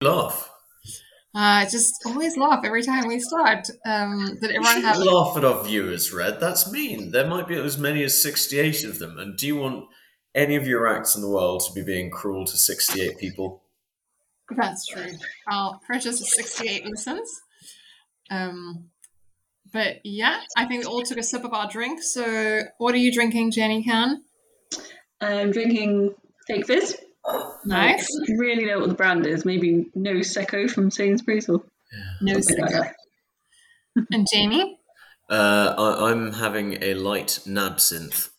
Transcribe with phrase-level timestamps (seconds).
[0.00, 0.50] laugh?
[1.34, 3.68] Uh, just always laugh every time we start.
[3.86, 4.98] Um, did everyone have?
[4.98, 6.40] laugh at our viewers, Red?
[6.40, 7.12] That's mean.
[7.12, 9.18] There might be as many as sixty-eight of them.
[9.18, 9.84] And do you want
[10.34, 13.62] any of your acts in the world to be being cruel to sixty-eight people?
[14.56, 15.06] That's true.
[15.48, 17.30] Our precious is sixty-eight listens.
[18.28, 18.88] Um,
[19.72, 22.02] but yeah, I think we all took a sip of our drink.
[22.02, 23.84] So, what are you drinking, Jenny?
[23.84, 24.24] Can?
[25.20, 26.14] I'm drinking
[26.48, 26.96] fake fizz.
[27.64, 28.08] Nice.
[28.28, 29.44] I really know what the brand is.
[29.44, 31.62] Maybe No Secco from Sainsbury's or
[32.20, 32.94] No something like cigar.
[33.96, 34.06] that.
[34.12, 34.78] And Jamie?
[35.28, 38.30] Uh, I, I'm having a light nabsinthe.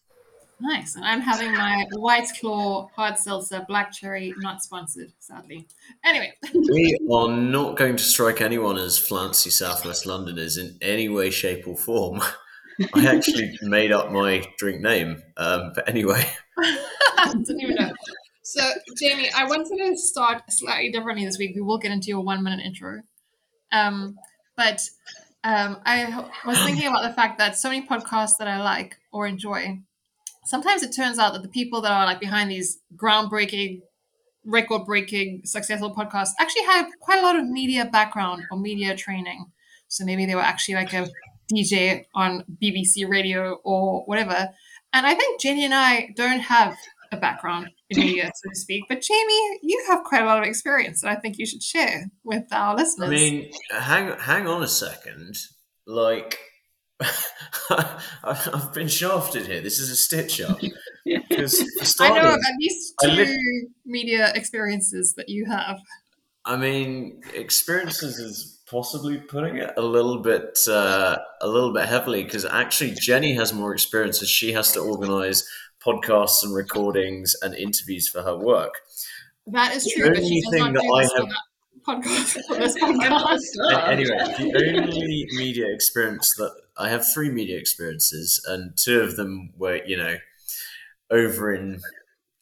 [0.59, 0.95] Nice.
[0.95, 5.67] And I'm having my White Claw hard seltzer, black cherry, not sponsored, sadly.
[6.05, 11.29] Anyway, We are not going to strike anyone as flouncy Southwest Londoners in any way,
[11.31, 12.21] shape, or form.
[12.93, 15.21] I actually made up my drink name.
[15.37, 16.23] Um, but anyway,
[17.25, 17.91] didn't even know.
[18.53, 21.55] So, Jamie, I wanted to start slightly differently this week.
[21.55, 23.03] We will get into your one minute intro.
[23.71, 24.17] Um,
[24.57, 24.81] but
[25.45, 29.26] um, I was thinking about the fact that so many podcasts that I like or
[29.26, 29.79] enjoy,
[30.43, 33.84] sometimes it turns out that the people that are like behind these groundbreaking,
[34.43, 39.45] record breaking, successful podcasts actually have quite a lot of media background or media training.
[39.87, 41.07] So maybe they were actually like a
[41.49, 44.49] DJ on BBC radio or whatever.
[44.91, 46.76] And I think Jenny and I don't have
[47.13, 48.84] a background media, so to speak.
[48.87, 52.09] But Jamie, you have quite a lot of experience that I think you should share
[52.23, 53.09] with our listeners.
[53.09, 55.37] I mean, hang hang on a second.
[55.85, 56.37] Like,
[58.23, 59.61] I've been shafted here.
[59.61, 60.59] This is a stitch up.
[61.03, 61.63] Because
[61.99, 63.39] I know of at least two lit-
[63.85, 65.79] media experiences that you have.
[66.45, 72.23] I mean, experiences is possibly putting it a little bit uh, a little bit heavily
[72.23, 75.47] because actually Jenny has more experience as she has to organize
[75.85, 78.74] podcasts and recordings and interviews for her work.
[79.47, 81.31] That is true, but she only thing that I have-
[81.88, 82.38] podcast
[82.78, 83.88] podcast.
[83.88, 89.51] Anyway, the only media experience that I have three media experiences, and two of them
[89.57, 90.17] were, you know,
[91.09, 91.81] over in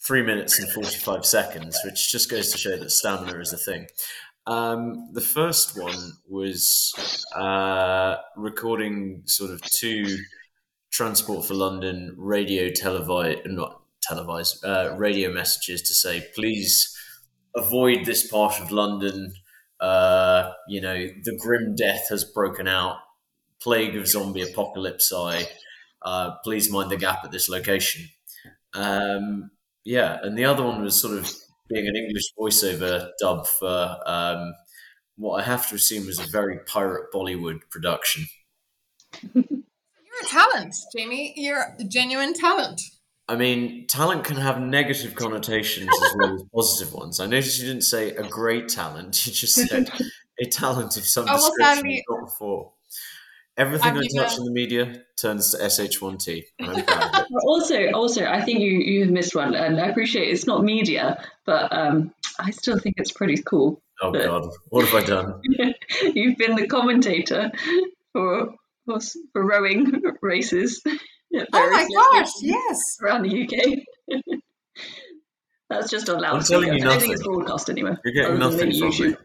[0.02, 3.88] three minutes and 45 seconds, which just goes to show that stamina is a thing.
[4.48, 6.94] Um, the first one was
[7.36, 10.18] uh, recording sort of two
[11.00, 16.94] Transport for London radio televised, not televised, uh, radio messages to say, please
[17.56, 19.32] avoid this part of London.
[19.80, 22.98] Uh, you know, the grim death has broken out,
[23.62, 25.14] plague of zombie apocalypse.
[25.16, 25.48] I
[26.02, 28.10] uh, please mind the gap at this location.
[28.74, 29.52] Um,
[29.86, 31.32] yeah, and the other one was sort of
[31.70, 34.54] being an English voiceover dub for um,
[35.16, 38.26] what I have to assume was a very pirate Bollywood production.
[40.20, 41.34] You're a talent, Jamie.
[41.36, 42.82] You're a genuine talent.
[43.28, 47.20] I mean, talent can have negative connotations as well as positive ones.
[47.20, 49.92] I noticed you didn't say a great talent; you just said
[50.40, 52.74] a talent of some well, description sadly- not before.
[53.58, 56.44] Everything I've I touch in the media turns to sh1t.
[56.60, 57.28] and I'm proud of it.
[57.30, 60.64] But also, also, I think you you have missed one, and I appreciate it's not
[60.64, 63.82] media, but um, I still think it's pretty cool.
[64.02, 65.42] Oh God, what have I done?
[66.02, 67.52] You've been the commentator
[68.14, 68.56] for
[68.90, 70.82] for, s- for rowing races.
[70.88, 72.98] at Oh my gosh, yes.
[73.02, 74.20] Around the UK.
[75.70, 77.36] That's just on I'm telling you I don't think it's nothing.
[77.36, 78.00] broadcast anywhere.
[78.04, 79.16] You're getting nothing maybe from me.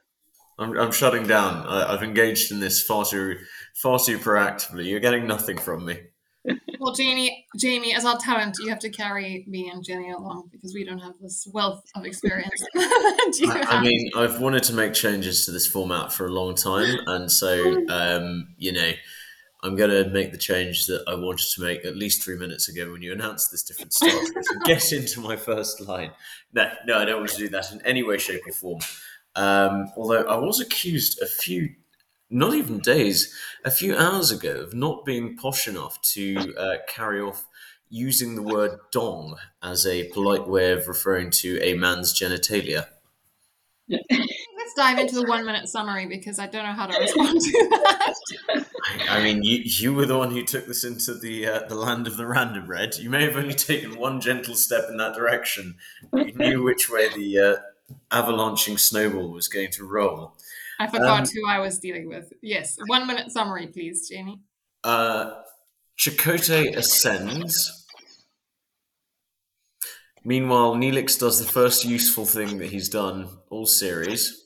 [0.58, 1.66] I'm, I'm shutting down.
[1.66, 3.38] I, I've engaged in this far too
[3.74, 4.84] far too proactively.
[4.84, 5.98] You're getting nothing from me.
[6.78, 10.74] Well, Jamie, Jamie, as our talent, you have to carry me and Jenny along because
[10.74, 12.62] we don't have this wealth of experience.
[12.76, 16.98] I, I mean, I've wanted to make changes to this format for a long time,
[17.06, 18.90] and so um, you know,
[19.64, 22.68] I'm going to make the change that I wanted to make at least three minutes
[22.68, 24.12] ago when you announced this different start.
[24.12, 24.46] to it.
[24.50, 26.10] and get into my first line.
[26.52, 28.80] No, no, I don't want to do that in any way, shape, or form.
[29.34, 31.70] Um, although I was accused a few,
[32.28, 37.22] not even days, a few hours ago of not being posh enough to uh, carry
[37.22, 37.46] off
[37.88, 42.86] using the word dong as a polite way of referring to a man's genitalia.
[44.64, 47.68] Let's dive into the one minute summary because I don't know how to respond to
[47.70, 48.14] that.
[49.10, 52.06] I mean, you you were the one who took this into the uh, the land
[52.06, 52.96] of the random red.
[52.96, 55.76] You may have only taken one gentle step in that direction.
[56.10, 60.32] but You knew which way the uh, avalanching snowball was going to roll.
[60.80, 62.32] I forgot Um, who I was dealing with.
[62.40, 64.40] Yes, one minute summary, please, Jamie.
[64.82, 65.42] Uh,
[65.98, 67.86] Chakotay ascends.
[70.24, 74.43] Meanwhile, Neelix does the first useful thing that he's done all series,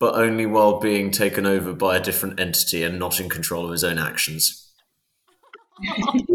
[0.00, 3.70] but only while being taken over by a different entity and not in control of
[3.70, 4.72] his own actions.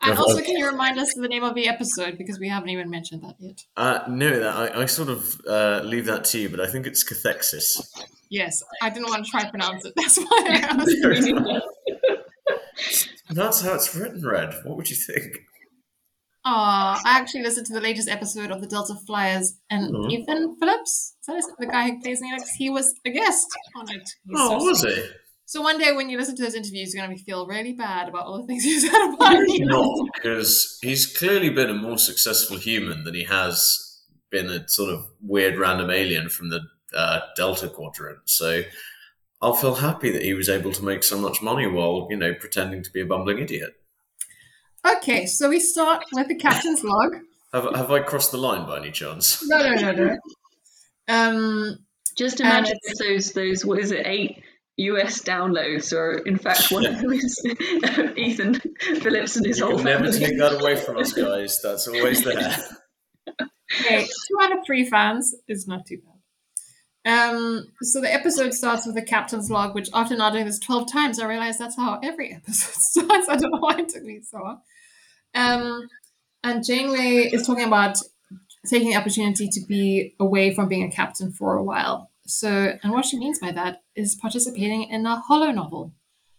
[0.00, 2.68] And also, can you remind us of the name of the episode because we haven't
[2.70, 3.64] even mentioned that yet?
[3.76, 7.04] Uh, no, I, I sort of uh, leave that to you, but I think it's
[7.04, 7.80] cathexis.
[8.30, 9.94] Yes, I didn't want to try to pronounce it.
[9.96, 10.96] That's why I asked.
[13.30, 14.54] That's how it's written, Red.
[14.64, 15.40] What would you think?
[16.44, 20.12] Aw, I actually listened to the latest episode of the Delta Flyers, and Mhm.
[20.12, 23.46] Ethan Phillips, is the guy who plays Neelix, he was a guest
[23.76, 24.08] on it.
[24.26, 25.12] He's Oh, so was it?
[25.44, 28.08] So one day when you listen to those interviews, you're going to feel really bad
[28.08, 29.66] about all the things you said about Neelix.
[29.66, 34.00] Not because he's clearly been a more successful human than he has
[34.30, 36.60] been a sort of weird random alien from the
[36.94, 38.20] uh, Delta Quadrant.
[38.26, 38.62] So
[39.40, 42.34] I'll feel happy that he was able to make so much money while you know
[42.34, 43.74] pretending to be a bumbling idiot.
[44.96, 47.16] Okay, so we start with the captain's log.
[47.52, 49.42] Have, have I crossed the line by any chance?
[49.48, 50.16] No, no, no, no.
[51.08, 51.78] Um,
[52.16, 54.42] Just imagine if those those what is it eight
[54.76, 57.40] US downloads or in fact one of them is
[58.16, 58.60] Ethan
[59.00, 60.18] Phillips and his You whole can never family.
[60.18, 61.60] take that away from us, guys.
[61.62, 62.54] That's always there.
[63.80, 66.14] okay, two out of three fans is not too bad.
[67.30, 70.92] Um, so the episode starts with the captain's log, which after not doing this 12
[70.92, 72.74] times, I realized that's how every episode
[73.06, 73.28] starts.
[73.30, 74.60] I don't know why it took me so long.
[75.38, 75.88] Um,
[76.42, 77.96] and Janeway is talking about
[78.66, 82.10] taking the opportunity to be away from being a captain for a while.
[82.26, 85.92] So, and what she means by that is participating in a holonovel.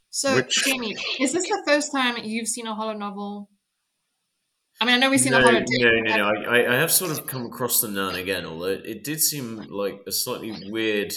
[0.10, 3.48] So, Which- Jamie, is this the first time you've seen a holonovel?
[4.82, 5.60] I mean, I know we've seen no, a hollow.
[5.68, 6.50] no, no, no.
[6.50, 9.66] I, I have sort of come across them now and again, although it did seem
[9.70, 11.14] like a slightly weird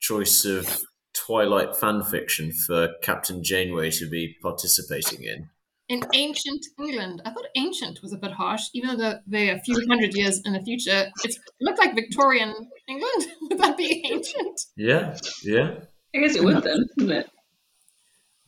[0.00, 0.82] choice of
[1.14, 5.48] Twilight fan fiction for Captain Janeway to be participating in.
[5.88, 7.22] In ancient England.
[7.24, 10.52] I thought ancient was a bit harsh, even though they're a few hundred years in
[10.52, 11.10] the future.
[11.24, 12.54] It looked like Victorian
[12.88, 13.26] England.
[13.50, 14.60] Would that be ancient?
[14.76, 15.74] Yeah, yeah.
[16.14, 17.30] I guess it would then, wouldn't it?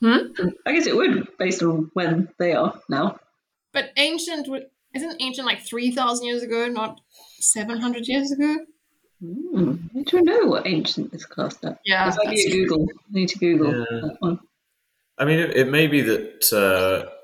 [0.00, 0.48] Hmm?
[0.64, 3.18] I guess it would, based on when they are now.
[3.72, 4.48] But ancient
[4.94, 7.00] isn't ancient like three thousand years ago, not
[7.40, 8.56] seven hundred years ago?
[9.20, 9.74] Hmm.
[9.96, 11.78] I don't know what ancient is classed at.
[11.84, 12.50] Yeah, I need to.
[12.50, 12.86] Google.
[12.90, 13.84] I need to Google Yeah.
[14.02, 14.38] that one.
[15.18, 16.52] I mean, it, it may be that.
[16.52, 17.14] Uh, I-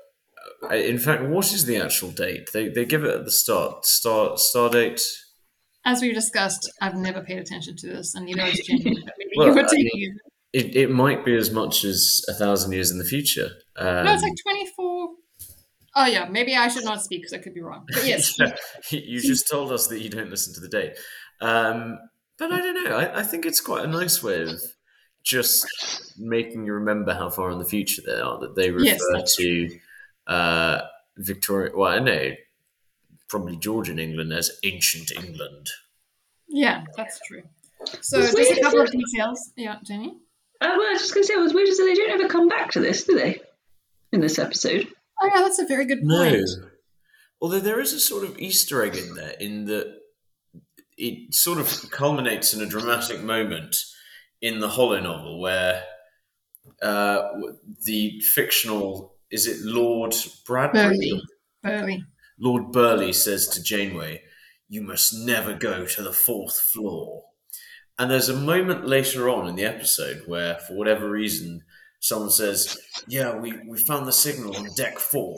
[0.71, 2.49] in fact, what is the actual date?
[2.53, 3.85] They they give it at the start.
[3.85, 5.01] Star star date.
[5.85, 9.03] As we discussed, I've never paid attention to this, and neither has Jamie.
[9.37, 10.13] Well, you were taking it.
[10.53, 13.49] It, it might be as much as a thousand years in the future.
[13.75, 15.09] Um, No, it's like twenty four.
[15.93, 17.85] Oh yeah, maybe I should not speak because I could be wrong.
[17.93, 18.37] But yes,
[18.91, 20.97] you just told us that you don't listen to the date.
[21.41, 21.99] Um,
[22.37, 22.95] but I don't know.
[22.95, 24.61] I, I think it's quite a nice way of
[25.23, 25.65] just
[26.17, 28.39] making you remember how far in the future they are.
[28.39, 29.69] That they refer Yes, to
[30.27, 30.81] uh,
[31.17, 31.71] Victoria.
[31.75, 32.31] Well, I know
[33.27, 35.67] probably Georgian England as ancient England.
[36.47, 37.43] yeah, that's true.
[38.01, 39.51] So Well, just a couple of details.
[39.55, 40.17] Yeah, Jenny.
[40.61, 42.29] Uh, well, I was just going to say, it was weird as they don't ever
[42.29, 43.41] come back to this, do they?
[44.11, 44.87] In this episode.
[45.21, 46.33] Oh yeah, that's a very good point.
[46.33, 46.67] No.
[47.41, 49.97] Although there is a sort of Easter egg in there, in that
[50.97, 53.75] it sort of culminates in a dramatic moment
[54.41, 55.83] in the holonovel where
[56.81, 57.21] uh,
[57.83, 60.15] the fictional is it Lord
[60.47, 60.97] Bradbury?
[60.97, 61.21] Burleigh.
[61.61, 62.03] Burleigh.
[62.39, 64.23] Lord Burleigh says to Janeway,
[64.69, 67.25] "You must never go to the fourth floor."
[67.99, 71.63] And there's a moment later on in the episode where, for whatever reason,
[71.99, 72.77] someone says,
[73.07, 75.37] "Yeah, we, we found the signal on deck four.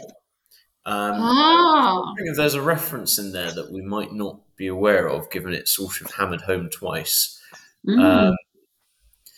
[0.86, 5.30] Um, Ah, if there's a reference in there that we might not be aware of,
[5.32, 7.42] given it's sort of hammered home twice.
[7.86, 8.00] Mm.
[8.00, 8.36] Um,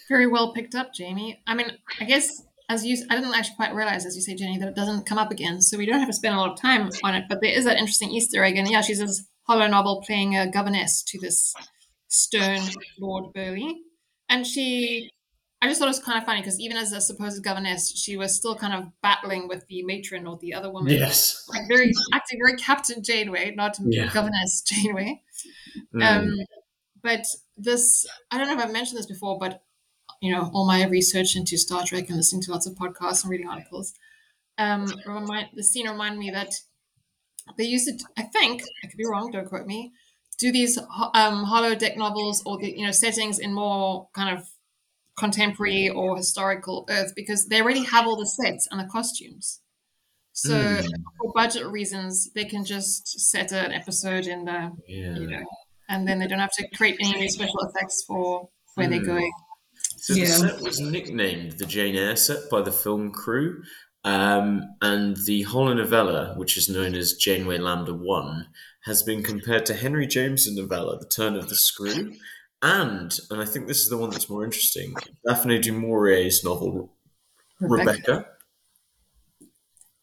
[0.09, 1.42] very well picked up, Jamie.
[1.47, 4.57] I mean, I guess as you, I didn't actually quite realize, as you say, Jenny,
[4.59, 6.59] that it doesn't come up again, so we don't have to spend a lot of
[6.61, 7.26] time on it.
[7.28, 11.04] But there is that interesting Easter egg, and yeah, she's this holonovel playing a governess
[11.07, 11.54] to this
[12.07, 12.61] stern
[12.99, 13.73] Lord Burleigh,
[14.30, 15.09] and she.
[15.61, 18.16] I just thought it was kind of funny because even as a supposed governess, she
[18.16, 20.94] was still kind of battling with the matron or the other woman.
[20.94, 21.44] yes.
[21.49, 24.09] Like very acting very Captain Janeway, not Yeah.
[24.14, 25.21] governess Janeway.
[25.94, 26.02] Mm.
[26.02, 26.35] Um,
[27.04, 27.26] but
[27.57, 29.61] this, I don't know if I've mentioned this before, but
[30.21, 33.31] you know, all my research into Star Trek and listening to lots of podcasts and
[33.31, 33.94] reading articles,
[34.57, 36.54] um, remind the scene reminded me that
[37.57, 39.94] they used to, I think, I could be wrong, don't quote me,
[40.38, 44.45] do these um, holodeck novels or the you know settings in more kind of
[45.18, 49.61] contemporary or historical Earth because they already have all the sets and the costumes.
[50.33, 50.88] So Mm.
[51.18, 55.16] for budget reasons, they can just set an episode in the yeah.
[55.18, 55.44] you know,
[55.90, 59.06] and then they don't have to create any new special effects for where they're Hmm.
[59.07, 59.31] going.
[60.01, 63.61] So the set was nicknamed the Jane Eyre set by the film crew,
[64.06, 68.47] um, and the holonovella, which is known as Janeway Lambda One,
[68.85, 72.13] has been compared to Henry James' novella The Turn of the Screw,
[72.61, 74.95] and and I think this is the one that's more interesting,
[75.27, 76.94] Daphne du Maurier's novel
[77.59, 78.11] Rebecca.
[78.11, 78.25] Well,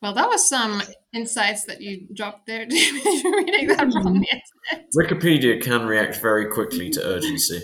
[0.03, 0.83] Well, that was some
[1.15, 4.27] insights that you dropped there, reading that from the.
[4.97, 7.63] Wikipedia can react very quickly to urgency.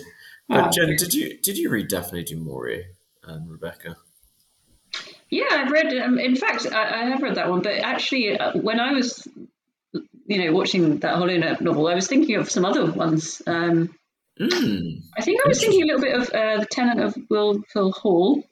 [0.53, 2.85] But Jen, did you did you read Daphne du Maurier
[3.23, 3.97] and Rebecca?
[5.29, 5.91] Yeah, I've read.
[5.97, 7.61] Um, in fact, I, I, have read that one.
[7.61, 9.27] But actually, uh, when I was,
[10.27, 13.41] you know, watching that Hollow novel, I was thinking of some other ones.
[13.47, 13.95] Um,
[14.39, 15.01] mm.
[15.17, 18.43] I think I was thinking a little bit of uh, the Tenant of Wildfell Hall,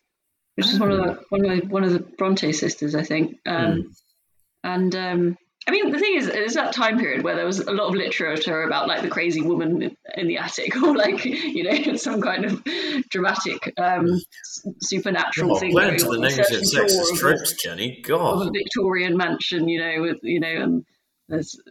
[0.56, 3.38] which is one of the one of the, one of the Bronte sisters, I think.
[3.46, 3.84] Um, mm.
[4.64, 5.38] And um,
[5.68, 7.94] I mean, the thing is, there's that time period where there was a lot of
[7.94, 12.46] literature about like the crazy woman in the attic, or like you know some kind
[12.46, 12.64] of
[13.10, 14.20] dramatic um,
[14.82, 15.72] supernatural oh, thing.
[15.72, 18.02] Plan to the negative sexist tropes, Jenny.
[18.04, 20.86] God, of a Victorian mansion, you know, with you know, and
[21.30, 21.62] there's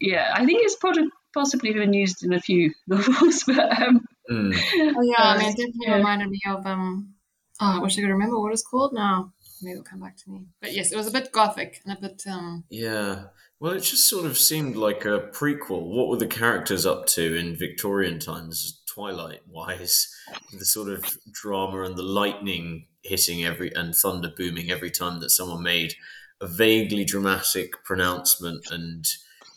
[0.00, 4.52] yeah, I think it's probably possibly been used in a few novels, but um, mm.
[4.54, 5.96] oh yeah, I mean, it definitely yeah.
[5.96, 7.14] reminded me of um,
[7.60, 10.30] oh, I wish I could remember what it's called now maybe it'll come back to
[10.30, 10.46] me.
[10.60, 12.22] But yes, it was a bit gothic and a bit.
[12.28, 12.64] Um...
[12.70, 13.24] Yeah.
[13.60, 15.82] Well, it just sort of seemed like a prequel.
[15.82, 20.08] What were the characters up to in Victorian times, Twilight wise?
[20.58, 25.30] The sort of drama and the lightning hitting every and thunder booming every time that
[25.30, 25.94] someone made
[26.40, 29.04] a vaguely dramatic pronouncement and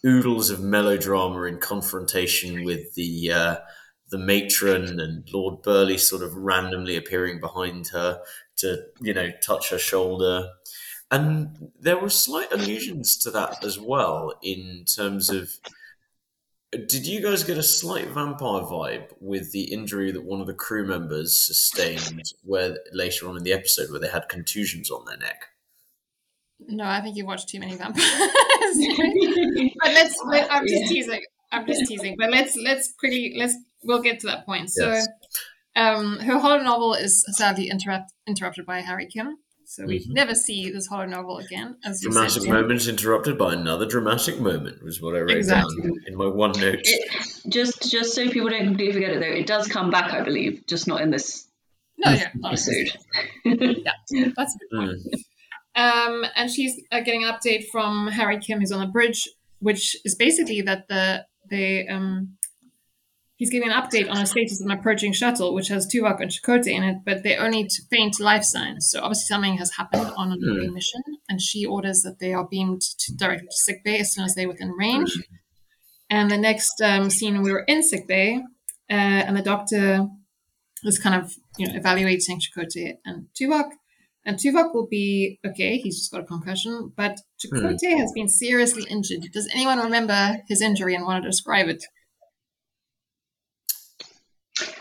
[0.06, 3.56] oodles of melodrama in confrontation with the uh,
[4.12, 8.22] the matron and Lord Burleigh sort of randomly appearing behind her
[8.58, 10.50] to you know touch her shoulder.
[11.12, 15.52] And there were slight allusions to that as well in terms of
[16.72, 20.54] did you guys get a slight vampire vibe with the injury that one of the
[20.54, 25.18] crew members sustained where later on in the episode where they had contusions on their
[25.18, 25.46] neck?
[26.68, 28.06] No i think you watched too many vampires.
[29.82, 31.22] But let's let, i'm just teasing.
[31.52, 32.16] I'm just teasing.
[32.18, 34.70] But let's let's quickly let's we'll get to that point.
[34.70, 35.08] So yes.
[35.76, 39.38] Um, her horror novel is sadly interrupt, interrupted by Harry Kim.
[39.68, 40.14] So we mm-hmm.
[40.14, 41.78] never see this horror novel again.
[41.84, 45.82] As dramatic said, moment interrupted by another dramatic moment was what I wrote exactly.
[45.82, 46.82] down in my one note.
[46.84, 47.12] It,
[47.50, 50.66] just just so people don't completely forget it though, it does come back, I believe,
[50.68, 51.48] just not in this
[51.98, 52.92] no, yeah, episode.
[53.46, 53.92] yeah,
[54.36, 55.00] that's a good point.
[55.14, 55.20] Mm.
[55.76, 59.28] Um, and she's uh, getting an update from Harry Kim, who's on the bridge,
[59.60, 62.38] which is basically that the they um,
[63.38, 66.32] He's giving an update on the status of an approaching shuttle, which has Tuvok and
[66.32, 68.88] Chakotay in it, but they only faint life signs.
[68.90, 70.74] So obviously something has happened on a mm.
[70.74, 74.36] mission, and she orders that they are beamed to, directly to sickbay as soon as
[74.36, 75.18] they're within range.
[75.18, 75.24] Mm.
[76.10, 78.38] And the next um, scene, we were in sickbay,
[78.90, 80.08] uh, and the doctor
[80.86, 83.72] is kind of you know evaluating Chakotay and Tuvok.
[84.24, 85.78] And Tuvok will be okay.
[85.78, 87.98] He's just got a concussion, but Chakotay mm.
[87.98, 89.30] has been seriously injured.
[89.34, 91.84] Does anyone remember his injury and want to describe it?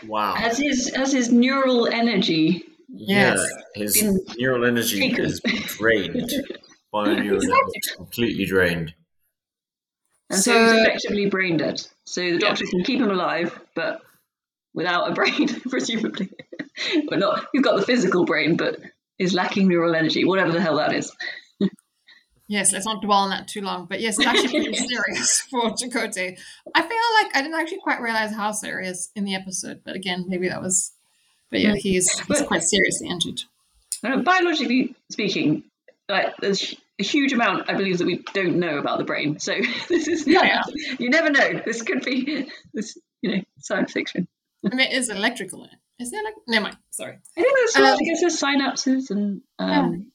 [0.07, 0.35] Wow.
[0.37, 2.63] As his as his neural energy.
[2.89, 3.39] Yes.
[3.75, 5.41] Yeah, his been neural energy is
[5.77, 6.31] drained.
[6.91, 7.81] Bio exactly.
[7.95, 8.93] completely drained.
[10.29, 11.85] And so, so, he's effectively brain dead.
[12.05, 12.71] So the doctor yeah.
[12.71, 14.01] can keep him alive, but
[14.73, 16.29] without a brain, presumably.
[17.09, 18.79] but not he's got the physical brain, but
[19.19, 21.11] is lacking neural energy, whatever the hell that is.
[22.47, 23.85] Yes, let's not dwell on that too long.
[23.85, 26.37] But yes, it's actually pretty serious for Chakotay.
[26.73, 30.25] I feel like I didn't actually quite realize how serious in the episode, but again,
[30.27, 30.91] maybe that was.
[31.51, 33.41] But yeah, he's, he's quite seriously injured.
[34.01, 35.63] Biologically speaking,
[36.09, 39.39] like there's a huge amount, I believe, that we don't know about the brain.
[39.39, 39.53] So
[39.89, 40.95] this is yeah, yeah.
[40.99, 41.61] you never know.
[41.65, 44.27] This could be this, you know, science fiction.
[44.63, 46.03] And it is electrical in it.
[46.03, 46.33] Is there like?
[46.47, 46.77] Never mind.
[46.89, 47.17] Sorry.
[47.37, 49.41] I think there's, um, I guess there's synapses and.
[49.59, 50.11] Um,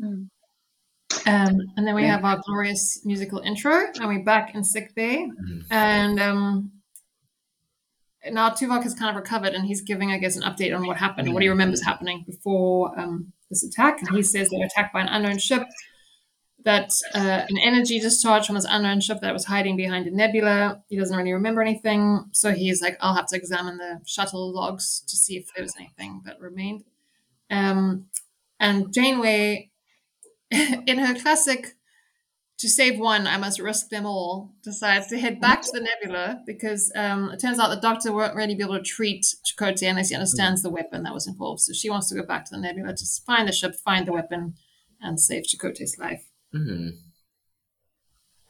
[0.00, 0.06] yeah.
[0.06, 0.22] Hmm.
[1.26, 5.28] Um, and then we have our glorious musical intro, and we're back in sick bay.
[5.28, 5.60] Mm-hmm.
[5.70, 6.72] And um,
[8.30, 10.96] now Tuvok has kind of recovered, and he's giving, I guess, an update on what
[10.96, 14.00] happened, what he remembers happening before um, this attack.
[14.00, 15.64] And he says they were attacked by an unknown ship,
[16.64, 20.82] that uh, an energy discharge from this unknown ship that was hiding behind a nebula.
[20.88, 25.02] He doesn't really remember anything, so he's like, "I'll have to examine the shuttle logs
[25.08, 26.84] to see if there was anything that remained."
[27.50, 28.06] Um,
[28.58, 29.70] and Janeway
[30.86, 31.74] in her classic
[32.58, 36.40] to save one, I must risk them all, decides to head back to the nebula
[36.46, 40.10] because um, it turns out the doctor won't really be able to treat Chakotay unless
[40.10, 41.62] he understands the weapon that was involved.
[41.62, 44.12] So she wants to go back to the nebula to find the ship, find the
[44.12, 44.54] weapon,
[45.00, 46.24] and save Chakotay's life.
[46.54, 46.90] Mm-hmm.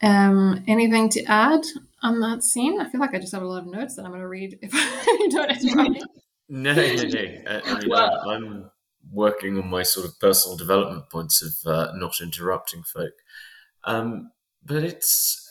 [0.07, 1.63] Um, anything to add
[2.03, 2.81] on that scene?
[2.81, 4.59] I feel like I just have a lot of notes that I'm going to read
[4.61, 4.75] if
[5.07, 6.03] you don't interrupt me.
[6.47, 7.21] No, no, no.
[7.49, 8.71] I, I well, I'm
[9.11, 13.13] working on my sort of personal development points of uh, not interrupting folk.
[13.85, 14.33] Um,
[14.65, 15.45] but it's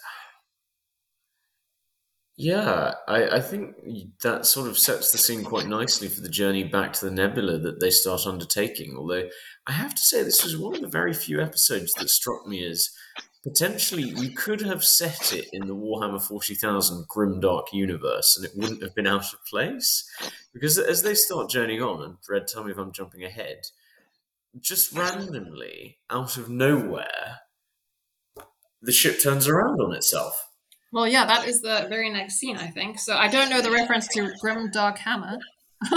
[2.36, 3.76] Yeah, I, I think
[4.24, 7.60] that sort of sets the scene quite nicely for the journey back to the nebula
[7.60, 8.96] that they start undertaking.
[8.98, 9.30] Although
[9.68, 12.66] I have to say, this was one of the very few episodes that struck me
[12.66, 12.90] as
[13.44, 18.82] potentially you could have set it in the Warhammer 40,000 grimdark universe and it wouldn't
[18.82, 20.10] have been out of place.
[20.54, 23.64] Because as they start journeying on, and Fred, tell me if I'm jumping ahead,
[24.60, 27.40] just randomly, out of nowhere,
[28.82, 30.50] the ship turns around on itself.
[30.92, 33.00] Well, yeah, that is the very next scene, I think.
[33.00, 35.38] So I don't know the reference to Grim Dark Hammer.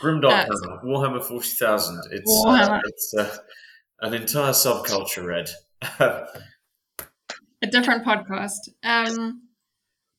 [0.00, 2.00] Grimdark uh, Hammer, Warhammer 40,000.
[2.12, 2.78] It's, Warhammer.
[2.78, 3.36] Uh, it's uh,
[4.00, 5.50] an entire subculture, Red.
[7.64, 8.68] a different podcast.
[8.82, 9.42] Um,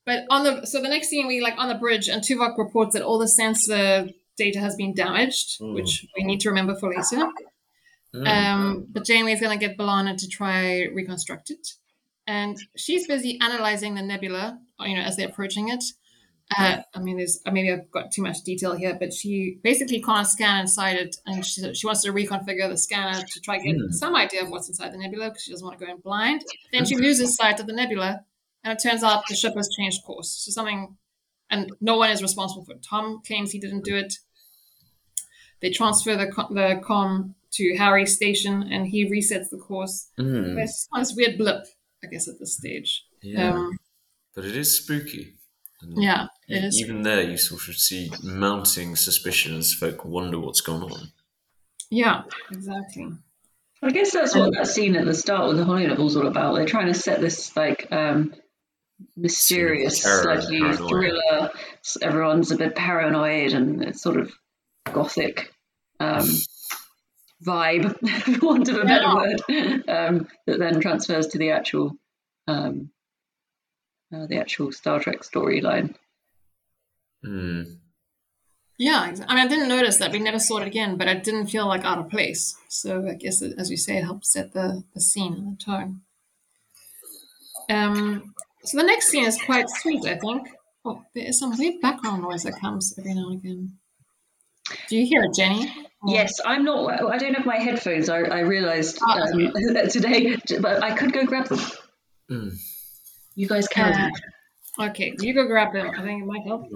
[0.06, 2.94] but on the so the next scene we like on the bridge, and Tuvok reports
[2.94, 5.74] that all the sensor data has been damaged, mm.
[5.74, 7.28] which we need to remember for later.
[8.14, 8.28] Mm.
[8.28, 11.68] Um, but Janeway is going to get B'Elanna to try reconstruct it
[12.28, 15.84] and she's busy analyzing the nebula, you know, as they're approaching it.
[16.56, 20.28] Uh, I mean, there's maybe I've got too much detail here, but she basically can't
[20.28, 23.92] scan inside it, and she, she wants to reconfigure the scanner to try get mm.
[23.92, 26.44] some idea of what's inside the nebula because she doesn't want to go in blind.
[26.72, 28.22] Then she loses sight of the nebula,
[28.64, 30.32] and it turns out the ship has changed course.
[30.32, 30.96] So something,
[31.50, 32.86] and no one is responsible for it.
[32.88, 34.14] Tom claims he didn't do it.
[35.62, 40.10] They transfer the the com to Harry's station, and he resets the course.
[40.20, 40.56] Mm.
[40.56, 41.66] There's this weird blip
[42.06, 43.06] I guess, at this stage.
[43.22, 43.54] Yeah.
[43.54, 43.78] Um,
[44.36, 45.36] but it is spooky.
[45.86, 46.80] And yeah, it is.
[46.80, 51.12] Even there, you sort of see mounting suspicion as folk wonder what's gone on.
[51.90, 53.08] Yeah, exactly.
[53.82, 56.56] I guess that's what that scene at the start with the Holy Novel's all about.
[56.56, 58.34] They're trying to set this like um,
[59.16, 61.52] mysterious, slightly thriller.
[62.02, 64.32] Everyone's a bit paranoid and it's sort of
[64.92, 65.54] gothic.
[66.00, 66.28] Um,
[67.46, 67.96] vibe,
[68.40, 69.16] for want of a better yeah.
[69.16, 71.94] word, um, that then transfers to the actual
[72.48, 72.90] um,
[74.14, 75.96] uh, the actual Star Trek storyline.
[77.26, 77.78] Mm.
[78.78, 80.12] Yeah, I mean, I didn't notice that.
[80.12, 82.58] We never saw it again, but it didn't feel like out of place.
[82.68, 85.64] So I guess, it, as you say, it helps set the, the scene and the
[85.64, 86.02] tone.
[87.70, 88.34] Um,
[88.64, 90.50] so the next scene is quite sweet, I think.
[90.84, 93.78] Oh, there is some weird background noise that comes every now and again.
[94.90, 95.72] Do you hear it, Jenny?
[96.06, 97.02] Yes, I'm not.
[97.12, 98.10] I don't have my headphones.
[98.10, 99.54] I, I realised oh, um,
[99.90, 101.60] today, but I could go grab them.
[102.30, 102.58] Mm.
[103.36, 104.12] You guys can.
[104.80, 105.92] Uh, okay, you go grab them.
[105.98, 106.68] I think it might help.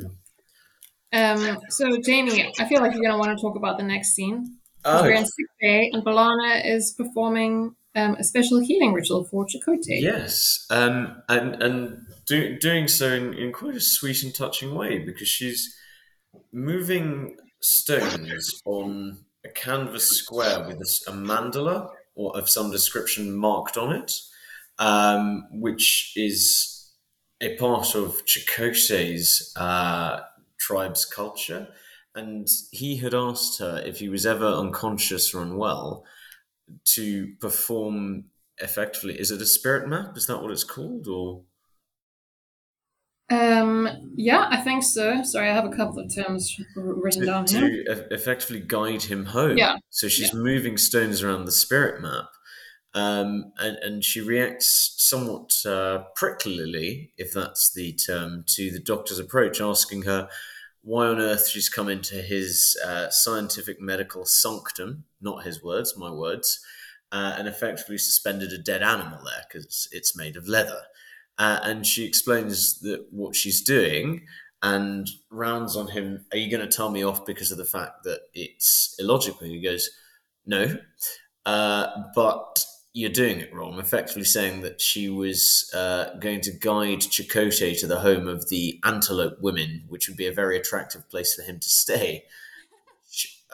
[1.11, 4.57] Um, so Jamie, I feel like you're gonna want to talk about the next scene.
[4.85, 5.03] Oh.
[5.03, 10.01] We're in sick bay, and B'Elanna is performing um, a special healing ritual for Chakotay.
[10.01, 14.99] Yes, um, and and do, doing so in, in quite a sweet and touching way
[14.99, 15.75] because she's
[16.51, 23.77] moving stones on a canvas square with a, a mandala or of some description marked
[23.77, 24.13] on it,
[24.79, 26.91] um, which is
[27.41, 30.21] a part of Chakotay's uh,
[30.57, 31.67] tribe's culture.
[32.15, 36.03] And he had asked her if he was ever unconscious or unwell
[36.85, 38.25] to perform
[38.57, 39.19] effectively.
[39.19, 40.17] Is it a spirit map?
[40.17, 41.07] Is that what it's called?
[41.07, 41.43] Or
[43.29, 45.23] um, yeah, I think so.
[45.23, 47.83] Sorry, I have a couple of terms written to, down here.
[47.85, 49.57] To effectively guide him home.
[49.57, 49.77] Yeah.
[49.91, 50.39] So she's yeah.
[50.39, 52.25] moving stones around the spirit map.
[52.93, 59.19] Um, and, and she reacts somewhat uh, pricklily, if that's the term, to the doctor's
[59.19, 60.27] approach, asking her
[60.81, 66.11] why on earth she's come into his uh, scientific medical sanctum, not his words, my
[66.11, 66.59] words,
[67.11, 70.81] uh, and effectively suspended a dead animal there because it's made of leather.
[71.37, 74.25] Uh, and she explains that what she's doing
[74.61, 76.25] and rounds on him.
[76.31, 79.47] Are you going to tell me off because of the fact that it's illogical?
[79.47, 79.89] He goes,
[80.45, 80.77] No,
[81.45, 83.79] uh, but you're doing it wrong.
[83.79, 88.79] Effectively saying that she was uh, going to guide Chakotay to the home of the
[88.83, 92.25] Antelope women, which would be a very attractive place for him to stay.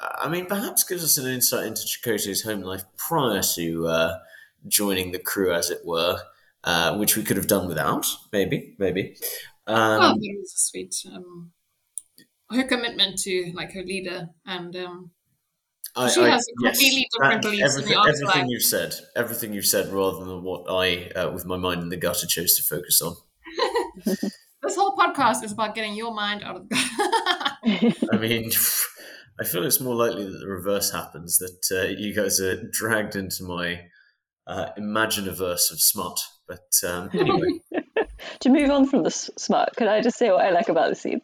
[0.02, 4.18] I mean, perhaps gives us an insight into Chakotay's home life prior to uh,
[4.68, 6.20] joining the crew, as it were
[6.66, 9.16] uh, which we could have done without, maybe, maybe.
[9.68, 10.96] Um, oh, it was sweet.
[11.14, 11.52] Um,
[12.52, 15.12] her commitment to like her leader, and um,
[15.96, 17.78] I, she I, has a completely yes, different beliefs.
[17.78, 21.82] Everything, everything you've said, everything you've said, rather than what I, uh, with my mind
[21.82, 23.16] in the gutter, chose to focus on.
[24.06, 28.08] this whole podcast is about getting your mind out of the gutter.
[28.14, 28.52] I mean.
[29.40, 33.18] I feel it's more likely that the reverse happens, that uh, you guys are dragged
[33.18, 33.82] into my
[34.48, 36.20] uh, imaginaverse of smut.
[36.48, 37.60] But um, anyway.
[38.40, 40.96] to move on from the smut, can I just say what I like about the
[40.96, 41.22] scene?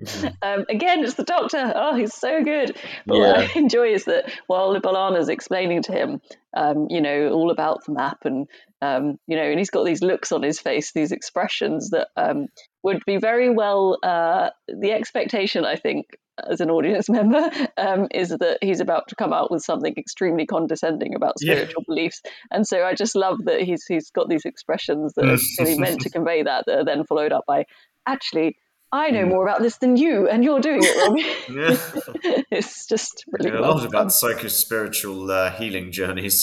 [0.42, 1.72] Um, again, it's the doctor.
[1.74, 2.76] Oh, he's so good.
[3.06, 6.20] But what I enjoy is that while B'Elanna's explaining to him,
[6.56, 8.46] um, you know, all about the map and,
[8.82, 12.46] um, you know, and he's got these looks on his face, these expressions that um,
[12.82, 16.06] would be very well, uh, the expectation, I think,
[16.48, 20.46] as an audience member, um, is that he's about to come out with something extremely
[20.46, 21.54] condescending about Yeah.
[21.54, 22.20] spiritual beliefs.
[22.50, 26.02] And so I just love that he's he's got these expressions that are really meant
[26.02, 27.64] to convey that, that are then followed up by,
[28.06, 28.56] actually,
[29.04, 29.28] I know Mm.
[29.34, 31.16] more about this than you, and you're doing it wrong.
[31.60, 32.42] Yeah.
[32.58, 33.86] it's just really Yeah, a lot done.
[33.86, 36.38] about psycho-spiritual uh, healing journeys.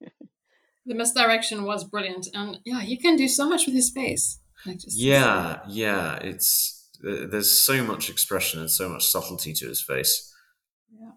[0.86, 4.40] The misdirection was brilliant, and yeah, he can do so much with his face.
[4.66, 6.16] Just Yeah, yeah.
[6.30, 10.12] It's uh, there's so much expression and so much subtlety to his face.
[11.00, 11.12] Yeah.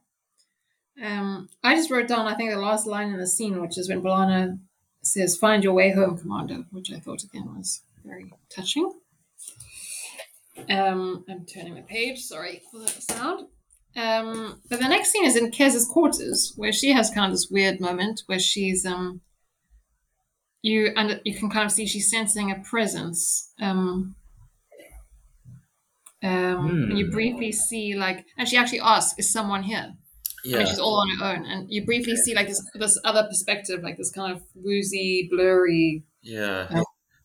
[1.08, 3.89] Um, I just wrote down, I think, the last line in the scene, which is
[3.89, 4.60] when B'Elanna
[5.02, 8.92] says, Find your way home, Commander, which I thought again was very touching.
[10.69, 13.47] Um, I'm turning the page, sorry for the sound.
[13.95, 17.49] Um, but the next scene is in Kes's quarters, where she has kind of this
[17.52, 19.21] weird moment where she's um,
[20.62, 23.52] you and you can kind of see she's sensing a presence.
[23.62, 24.15] Um,
[26.21, 27.12] um, and you Hmm.
[27.12, 29.93] briefly see like, and she actually asks, "Is someone here?"
[30.54, 32.99] I Yeah, mean, she's all on her own, and you briefly see like this this
[33.04, 36.06] other perspective, like this kind of woozy, blurry.
[36.21, 36.69] yeah.
[36.69, 36.84] Yeah.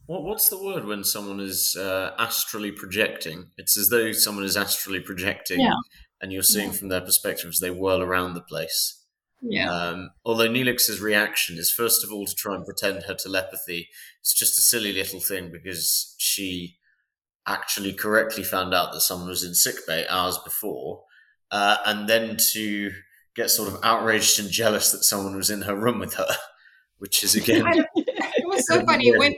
[0.09, 3.51] What what's the word when someone is uh, astrally projecting?
[3.59, 5.75] It's as though someone is astrally projecting, Yeah.
[6.23, 6.79] and you're seeing Yeah.
[6.79, 9.05] from their perspective as they whirl around the place.
[9.43, 13.91] Yeah, Um, although Neelix's reaction is first of all to try and pretend her telepathy.
[14.21, 16.79] It's just a silly little thing because she
[17.47, 21.05] actually correctly found out that someone was in sickbay hours before,
[21.51, 22.93] uh, and then to
[23.37, 26.35] get sort of outraged and jealous that someone was in her room with her,
[26.97, 27.63] which is again,
[27.95, 29.35] it was so funny when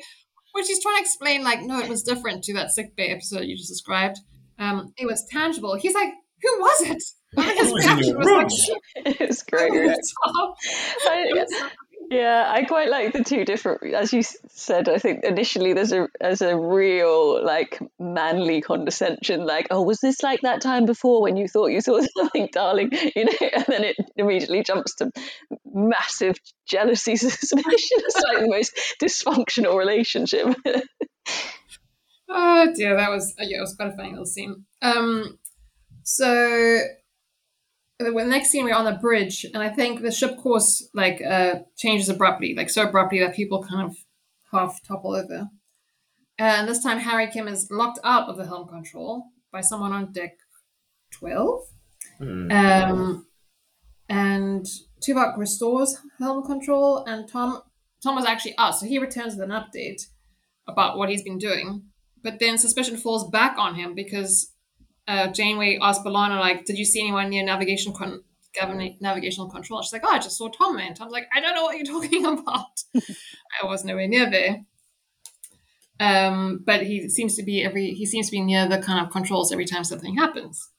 [0.53, 3.43] when she's trying to explain, like, no, it was different to that sick bay episode
[3.45, 4.19] you just described.
[4.59, 5.75] Um, it was tangible.
[5.77, 6.11] He's like,
[6.43, 7.03] who was it?
[7.39, 8.27] I his Who was in reaction was
[9.07, 9.71] like, it's great.
[9.71, 9.97] over right?
[9.97, 10.57] the top.
[11.09, 11.71] I- It was so funny.
[12.11, 13.95] Yeah, I quite like the two different.
[13.95, 19.69] As you said, I think initially there's a there's a real like manly condescension, like,
[19.71, 23.27] "Oh, was this like that time before when you thought you saw something, darling?" You
[23.27, 25.13] know, and then it immediately jumps to
[25.65, 26.35] massive
[26.67, 27.65] jealousy, suspicion.
[27.69, 30.49] It's like the most dysfunctional relationship.
[32.33, 34.65] Oh dear, that was yeah, it was quite a funny little scene.
[34.83, 35.37] Um,
[36.05, 36.79] so
[38.05, 41.23] the the next scene we're on the bridge, and I think the ship course like
[41.23, 43.97] uh changes abruptly, like so abruptly that people kind of
[44.53, 45.49] half topple over.
[46.39, 50.13] And this time Harry Kim is locked out of the helm control by someone on
[50.13, 50.37] deck
[51.13, 51.63] twelve.
[52.19, 52.51] Hmm.
[52.51, 53.27] Um,
[54.09, 54.67] and
[55.07, 57.63] Tuvok restores helm control, and Tom
[58.03, 60.03] Tom was actually out, so he returns with an update
[60.67, 61.85] about what he's been doing.
[62.23, 64.53] But then suspicion falls back on him because
[65.11, 68.23] uh, Janeway asked B'Elanna, like, "Did you see anyone near navigation con-
[68.59, 71.55] govern- navigational control?" She's like, "Oh, I just saw Tom." And Tom's like, "I don't
[71.55, 72.85] know what you're talking about.
[73.63, 74.65] I was nowhere near there."
[75.99, 79.13] Um, but he seems to be every he seems to be near the kind of
[79.13, 80.71] controls every time something happens.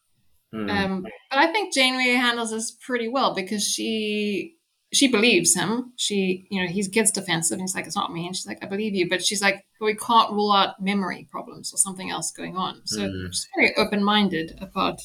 [0.53, 0.69] Hmm.
[0.69, 4.55] Um, but I think Janeway handles this pretty well because she
[4.93, 5.93] she believes him.
[5.97, 8.63] She you know he gets defensive and he's like it's not me and she's like
[8.63, 12.09] I believe you, but she's like but we can't rule out memory problems or something
[12.09, 12.81] else going on.
[12.85, 13.27] So Mm.
[13.27, 14.99] she's very open minded about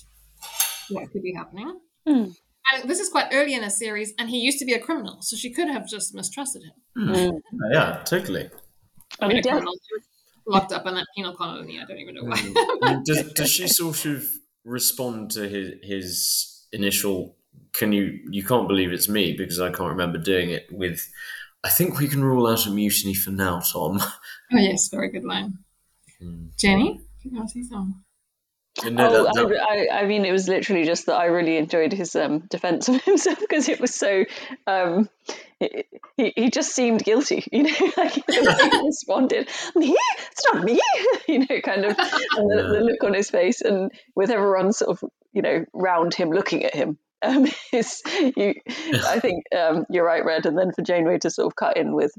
[0.90, 1.80] what could be happening.
[2.06, 2.24] Hmm.
[2.72, 5.18] And this is quite early in a series, and he used to be a criminal,
[5.22, 6.72] so she could have just mistrusted him.
[6.98, 7.40] Mm.
[7.72, 8.50] yeah, totally.
[9.20, 9.74] I I mean, mean, a criminal
[10.46, 11.80] locked up in that penal colony.
[11.80, 12.36] I don't even know why.
[12.36, 13.04] Mm.
[13.04, 14.24] does, does she sort of
[14.64, 17.35] respond to his, his initial
[17.72, 21.08] can you you can't believe it's me because i can't remember doing it with
[21.64, 23.98] i think we can rule out a mutiny for now tom
[24.52, 25.58] oh yes, very good line.
[26.22, 26.56] Mm.
[26.58, 28.02] Jenny, you want to say something?
[28.84, 31.56] No, oh, that- that- I, I, I mean, it was literally just that I really
[31.56, 34.24] enjoyed his um, defense of himself because it was so.
[34.66, 35.08] Um,
[35.58, 35.84] he,
[36.16, 39.48] he he just seemed guilty, you know, like he responded.
[39.74, 39.96] Me?
[40.30, 40.80] It's not me,
[41.26, 44.90] you know, kind of, and the, the look on his face, and with everyone sort
[44.90, 46.98] of, you know, round him looking at him.
[47.22, 48.02] Um, is
[48.36, 48.54] you,
[49.06, 51.94] I think um, you're right, Red, and then for Janeway to sort of cut in
[51.94, 52.12] with,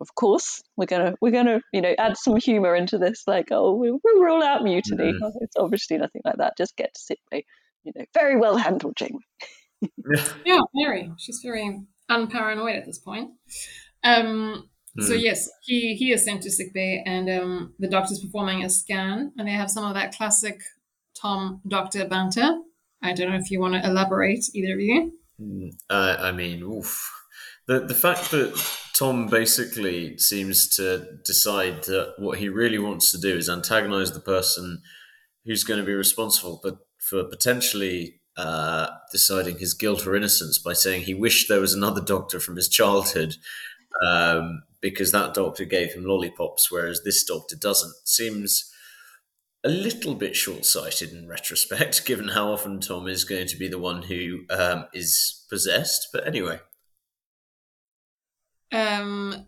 [0.00, 3.74] of course, we're gonna we're gonna you know add some humour into this, like oh
[3.74, 5.12] we'll, we'll rule out mutiny.
[5.12, 5.32] Mhm.
[5.40, 6.54] It's obviously nothing like that.
[6.58, 7.42] Just get to sit by,
[7.84, 9.22] you know, very well handled, Janeway.
[10.44, 11.10] Yeah, very.
[11.18, 13.30] She's very unparanoid at this point.
[14.04, 14.68] Um,
[15.00, 15.22] So Mm.
[15.22, 19.32] yes, he he is sent to sick bay, and um, the doctor's performing a scan,
[19.38, 20.60] and they have some of that classic
[21.14, 22.58] Tom Doctor banter.
[23.02, 25.12] I don't know if you want to elaborate, either of you.
[25.40, 27.10] Mm, uh, I mean, oof.
[27.66, 28.60] The the fact that
[28.94, 34.20] Tom basically seems to decide that what he really wants to do is antagonize the
[34.20, 34.82] person
[35.44, 40.72] who's going to be responsible, but for potentially uh, deciding his guilt or innocence by
[40.72, 43.36] saying he wished there was another doctor from his childhood
[44.06, 48.71] um, because that doctor gave him lollipops, whereas this doctor doesn't, seems
[49.64, 53.68] a little bit short sighted in retrospect, given how often Tom is going to be
[53.68, 56.08] the one who um, is possessed.
[56.12, 56.60] But anyway.
[58.72, 59.46] Um,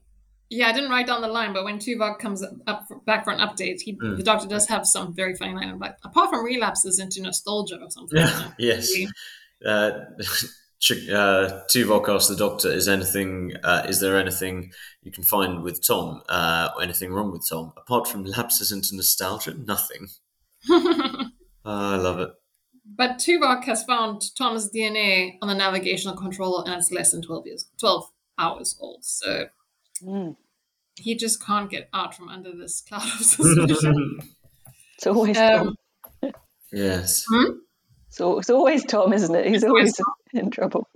[0.50, 3.32] yeah, I didn't write down the line, but when Tuvok comes up for, back for
[3.32, 4.16] an update, he, Mm.
[4.18, 7.90] the doctor does have some very funny line like, apart from relapses into nostalgia or
[7.90, 8.18] something.
[8.18, 8.92] Yeah, yes.
[9.64, 9.90] Uh,
[10.90, 13.52] uh, Tuvok asks the doctor, "Is anything?
[13.62, 16.22] Uh, is there anything you can find with Tom?
[16.28, 19.54] Uh, anything wrong with Tom apart from lapses into nostalgia?
[19.54, 20.08] Nothing.
[21.66, 22.28] Ah, I love it.
[22.84, 27.46] but Tuvok has found Tom's DNA on the navigational controller, and it's less than twelve
[27.46, 29.02] years, twelve hours old.
[29.04, 29.46] So
[30.02, 30.36] Mm.
[30.96, 34.18] he just can't get out from under this cloud of suspicion.
[34.96, 35.74] It's always Um,
[36.22, 36.32] Tom.
[36.72, 37.24] yes.
[38.10, 39.46] So it's always Tom, isn't it?
[39.46, 40.88] He's It's always always in trouble.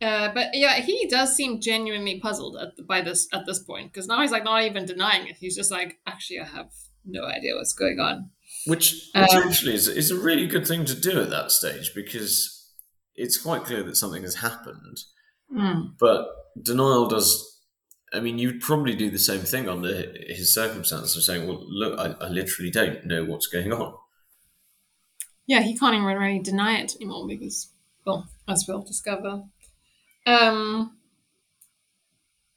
[0.00, 3.92] Uh, but yeah, he does seem genuinely puzzled at the, by this at this point
[3.92, 5.36] because now he's like not even denying it.
[5.38, 6.70] He's just like, actually, I have
[7.04, 8.30] no idea what's going on.
[8.66, 11.92] Which, which Um, actually is, is a really good thing to do at that stage
[11.94, 12.68] because
[13.14, 14.98] it's quite clear that something has happened.
[15.98, 16.28] But
[16.60, 17.60] denial does.
[18.12, 21.98] I mean, you'd probably do the same thing under his circumstances of saying, "Well, look,
[21.98, 23.94] I, I literally don't know what's going on."
[25.46, 27.70] Yeah, he can't even really deny it anymore because,
[28.06, 29.44] well, as we'll discover.
[30.26, 30.96] Um.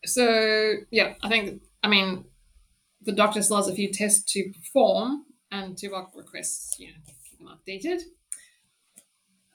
[0.06, 2.26] So yeah, I think I mean,
[3.02, 7.40] the doctor still has a few tests to perform, and Tuvok requests you know keep
[7.40, 8.02] them updated.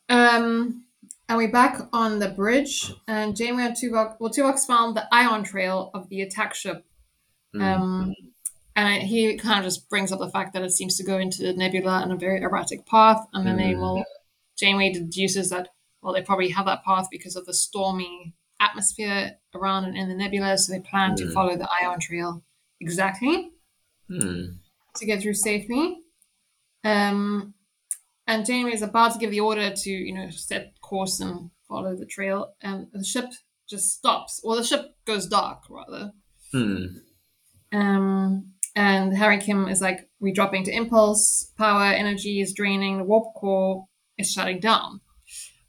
[0.08, 0.84] Um,
[1.28, 4.16] and we're back on the bridge, and Janeway and Tuvok.
[4.18, 6.84] Well, Tuvok's found the ion trail of the attack ship
[7.54, 7.62] Hmm.
[7.62, 8.14] um,
[8.76, 11.42] and he kind of just brings up the fact that it seems to go into
[11.42, 13.80] the nebula in a very erratic path, and then they Mm.
[13.80, 14.04] will.
[14.58, 15.68] Janeway deduces that
[16.02, 20.14] well, they probably have that path because of the stormy atmosphere around and in the
[20.14, 21.32] nebula, so they plan to Mm.
[21.34, 22.42] follow the ion trail
[22.80, 23.50] exactly
[24.08, 24.44] Hmm.
[24.96, 25.98] to get through safely.
[26.84, 27.52] Um,
[28.26, 31.94] and Janeway is about to give the order to you know set course and follow
[31.94, 33.26] the trail, and the ship
[33.68, 36.12] just stops, or the ship goes dark rather.
[36.52, 36.86] Hmm.
[37.72, 43.04] Um, and Harry Kim is like, we're dropping to impulse, power, energy is draining, the
[43.04, 43.86] warp core
[44.18, 45.00] is shutting down.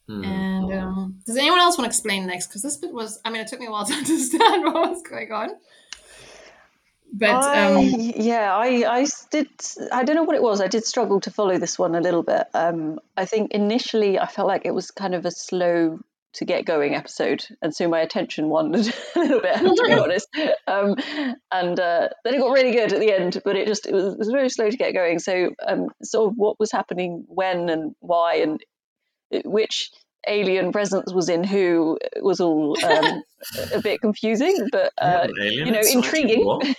[0.08, 0.24] Hmm.
[0.24, 2.48] And um, does anyone else want to explain next?
[2.48, 5.02] Because this bit was, I mean, it took me a while to understand what was
[5.04, 5.50] going on.
[7.14, 7.84] But I, um,
[8.16, 9.50] yeah, I, I s- did.
[9.92, 10.62] I don't know what it was.
[10.62, 12.48] I did struggle to follow this one a little bit.
[12.54, 16.00] Um, I think initially I felt like it was kind of a slow
[16.34, 20.28] to get going episode, and so my attention wandered a little bit, to be honest.
[20.68, 20.96] Um,
[21.52, 24.14] and uh, then it got really good at the end, but it just it was,
[24.14, 25.20] it was very slow to get going.
[25.20, 28.62] So, um, sort of what was happening when and why and
[29.46, 29.92] which
[30.28, 33.24] alien presence was in who was all um,
[33.74, 36.76] a bit confusing, but You uh, alien you know, intriguing.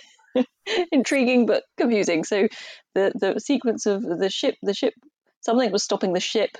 [0.91, 2.23] Intriguing but confusing.
[2.23, 2.47] So
[2.95, 4.93] the the sequence of the ship, the ship,
[5.41, 6.57] something was stopping the ship.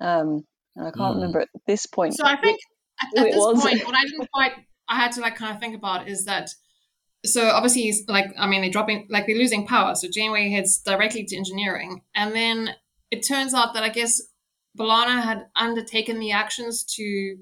[0.00, 0.44] Um,
[0.76, 1.20] and I can't Hmm.
[1.20, 2.14] remember at this point.
[2.14, 2.58] so I think
[3.02, 3.62] at, who at it this was.
[3.62, 4.52] point, what I didn't quite,
[4.88, 6.48] I had to like kind of think about is that.
[7.24, 9.94] So obviously, he's like, I mean, they're dropping, like they're losing power.
[9.94, 12.74] So Janeway heads directly to engineering, and then
[13.10, 14.20] it turns out that I guess
[14.78, 17.36] B'Elanna had undertaken the actions to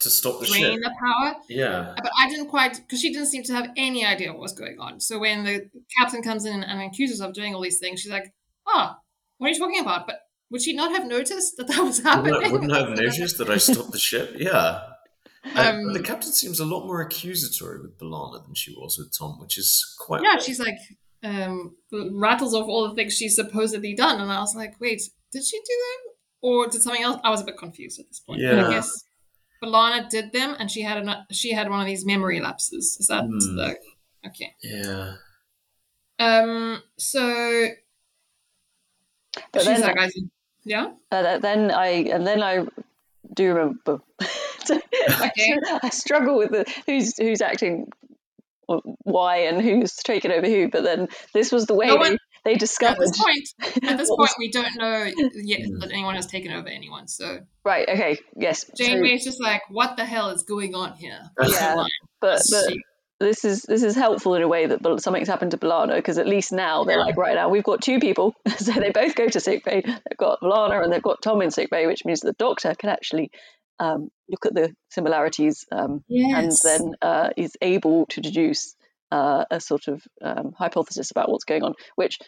[0.00, 0.80] To stop the drain ship.
[0.82, 1.36] the power.
[1.48, 1.94] Yeah.
[1.96, 4.78] But I didn't quite, because she didn't seem to have any idea what was going
[4.80, 5.00] on.
[5.00, 8.10] So when the captain comes in and accuses her of doing all these things, she's
[8.12, 8.34] like,
[8.66, 8.98] "Ah,
[9.38, 12.34] what are you talking about?" But would she not have noticed that that was happening?
[12.34, 14.34] Wouldn't, wouldn't have noticed that I stopped the ship?
[14.38, 14.80] Yeah.
[15.46, 19.12] And Um, the captain seems a lot more accusatory with B'Elanna than she was with
[19.18, 20.22] Tom, which is quite.
[20.22, 20.78] yeah, she's like,
[21.22, 25.02] um, rattles off all the things she's supposedly done, and I was like, "Wait,
[25.32, 28.20] did she do them, or did something else?" I was a bit confused at this
[28.20, 28.40] point.
[28.42, 28.66] But Yeah.
[28.68, 29.04] I guess
[29.62, 32.96] B'Elanna did them, and she had an, she had one of these memory lapses.
[32.98, 33.56] Is that Hmm.
[33.56, 33.76] the
[34.26, 34.54] okay?
[34.62, 35.16] Yeah.
[36.18, 37.68] Um, so
[39.52, 40.10] But she's then- like, I,
[40.64, 40.92] yeah.
[41.10, 42.64] Uh, then I and then I
[43.32, 43.98] do remember.
[44.70, 45.54] Okay.
[45.82, 47.88] I struggle with the who's who's acting
[49.02, 50.70] why and who's taken over who.
[50.70, 52.78] But then this was the way No one- they, they At this
[53.18, 57.08] point, at this point, was- we don't know yet that anyone has taken over anyone.
[57.08, 57.88] So right.
[57.88, 58.18] Okay.
[58.36, 58.66] Yes.
[58.66, 61.84] so- Janeway's just like, "What the hell is going on here?" Yeah.
[62.20, 62.80] But but She-
[63.24, 66.26] this is this is helpful in a way that something's happened to B'Elanna because at
[66.26, 68.34] least now they're like right now we've got two people.
[68.58, 71.86] So they both go to sickbay they've got B'Elanna and they've got Tom in sickbay
[71.86, 73.30] which means the doctor can actually
[73.80, 78.74] um, look at the similarities um, and then uh, is able to deduce
[79.10, 82.18] uh, a sort of um, hypothesis about what's going on which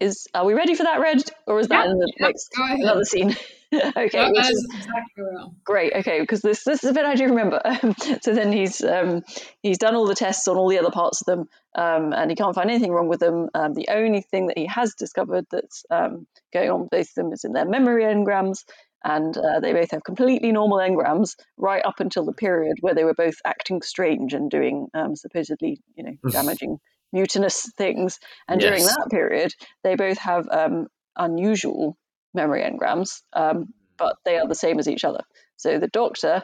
[0.00, 3.36] is are we ready for that, Red, or is that in the next another scene?
[3.74, 5.92] okay, Yeah, which that is is exactly where great.
[5.94, 7.60] Okay, because this this is a bit I do remember.
[8.22, 9.22] so then he's um,
[9.62, 12.36] he's done all the tests on all the other parts of them, um, and he
[12.36, 13.48] can't find anything wrong with them.
[13.54, 17.14] Um, the only thing that he has discovered that's um, going on with both of
[17.14, 18.64] them is in their memory engrams,
[19.04, 23.04] and uh, they both have completely normal engrams right up until the period where they
[23.04, 26.78] were both acting strange and doing um, supposedly, you know, damaging,
[27.12, 28.18] mutinous things.
[28.48, 29.54] And during that period,
[29.84, 31.96] they both have um, unusual
[32.34, 35.22] memory engrams, um, but they are the same as each other.
[35.56, 36.42] So the doctor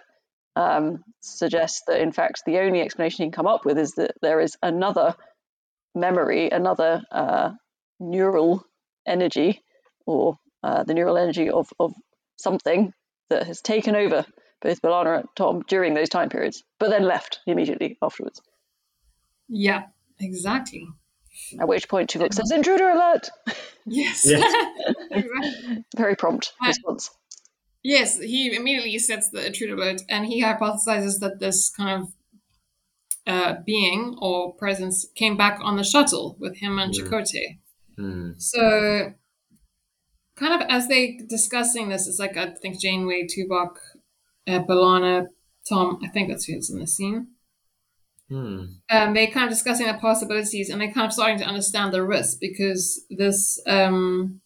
[0.56, 4.12] um, suggests that, in fact, the only explanation he can come up with is that
[4.22, 5.14] there is another
[5.94, 7.50] memory, another uh,
[8.00, 8.64] neural
[9.06, 9.62] energy,
[10.06, 11.94] or uh, the neural energy of, of
[12.36, 12.92] something
[13.30, 14.24] that has taken over
[14.62, 18.40] both B'Elanna and Tom during those time periods, but then left immediately afterwards.
[19.48, 19.84] Yeah,
[20.18, 20.88] exactly.
[21.60, 23.30] At which point Tuvok says, Intruder alert!
[23.86, 24.22] Yes.
[24.24, 24.66] Yes.
[25.96, 26.68] Very prompt Right.
[26.68, 27.10] response.
[27.82, 32.08] Yes, he immediately sets the intruder alert, and he hypothesizes that this kind of
[33.28, 37.04] uh, being or presence came back on the shuttle with him and Yeah.
[37.04, 37.58] Chakotay.
[37.96, 38.30] Hmm.
[38.38, 39.12] So,
[40.36, 43.76] kind of as they discussing this, it's like I think Janeway, Tuvok,
[44.48, 45.26] uh, B'Elanna,
[45.68, 45.98] Tom.
[46.04, 47.28] I think that's who's in the scene.
[48.28, 48.64] Hmm.
[48.88, 52.04] Um, they kind of discussing the possibilities, and they're kind of starting to understand the
[52.04, 54.40] risk because this um,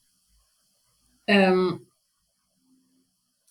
[1.28, 1.86] um,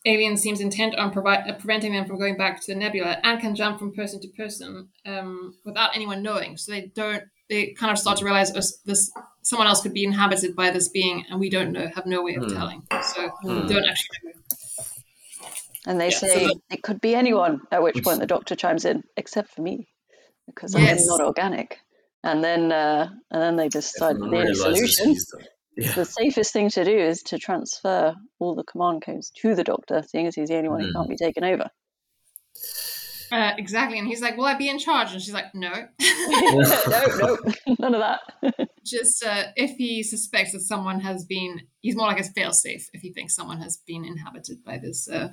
[0.06, 3.40] alien seems intent on provi- uh, preventing them from going back to the nebula and
[3.40, 6.58] can jump from person to person um, without anyone knowing.
[6.58, 7.24] So they don't.
[7.50, 9.12] They kind of start to realize oh, this
[9.42, 12.36] someone else could be inhabited by this being, and we don't know, have no way
[12.36, 12.54] of Hmm.
[12.54, 12.88] telling.
[13.14, 13.66] So Hmm.
[13.68, 14.32] don't actually know.
[15.88, 18.86] And they Yeah, so say it could be anyone, at which point the doctor chimes
[18.86, 19.88] in, except for me,
[20.54, 21.78] because I'm not organic.
[22.24, 25.94] And then uh, and then they decide the only solution, the- Yeah.
[25.94, 30.04] the safest thing to do is to transfer all the command codes to the doctor,
[30.06, 30.94] seeing as he's the only one who Hmm.
[30.98, 31.70] can't be taken over.
[33.32, 36.62] Uh, exactly, and he's like, "Will I be in charge?" And she's like, "No." no,
[37.20, 37.38] no,
[37.80, 38.70] none of that.
[38.84, 43.02] just uh, if he suspects that someone has been, he's more like a failsafe if
[43.02, 45.30] he thinks someone has been inhabited by this uh,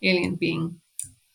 [0.00, 0.80] alien being.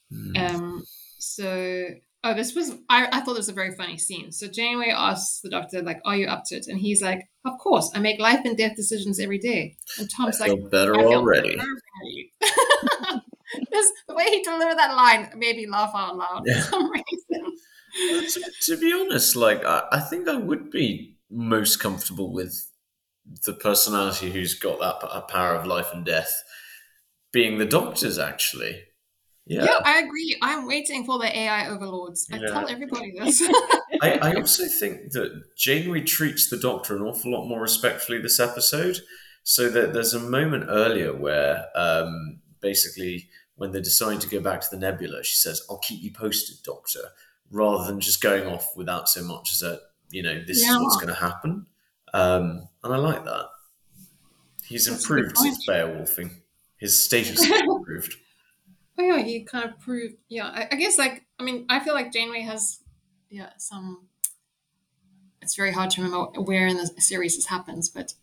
[0.09, 0.37] Hmm.
[0.37, 0.83] Um,
[1.19, 1.85] so,
[2.23, 4.31] oh, this was, I, I thought this was a very funny scene.
[4.31, 6.67] So Janeway asks the doctor, like, are you up to it?
[6.67, 9.77] And he's like, of course, I make life and death decisions every day.
[9.97, 11.57] And I Tom's feel like, better I feel better already.
[14.07, 16.61] the way he delivered that line made me laugh out loud Yeah.
[16.61, 17.57] for some reason.
[18.33, 22.69] To, to be honest, like I, I think I would be most comfortable with
[23.45, 26.43] the personality who's got that power of life and death
[27.31, 28.19] being the doctor's.
[28.19, 28.83] Actually,
[29.49, 29.63] yeah.
[29.65, 30.37] Yeah, I agree.
[30.41, 32.27] I'm waiting for the AI overlords.
[32.31, 32.47] I Yeah.
[32.51, 33.41] tell everybody this.
[34.01, 38.39] I, I also think that Janeway treats the Doctor an awful lot more respectfully this
[38.39, 38.99] episode.
[39.43, 44.61] So that there's a moment earlier where um, basically when they decide to go back
[44.61, 46.99] to the nebula, she says, "I'll keep you posted, Doctor,"
[47.49, 49.79] rather than just going off without so much as a,
[50.11, 50.73] you know, this Yeah.
[50.75, 51.65] is what's going to happen.
[52.13, 53.47] Um, and I like that.
[54.65, 56.31] He's That's improved since Beowulfing.
[56.77, 57.43] His status.
[58.99, 60.15] Oh yeah, he kind of proved.
[60.27, 62.79] Yeah, I, I guess like I mean, I feel like Janeway has,
[63.29, 64.07] yeah, some.
[65.41, 68.13] It's very hard to remember where in the series this happens, but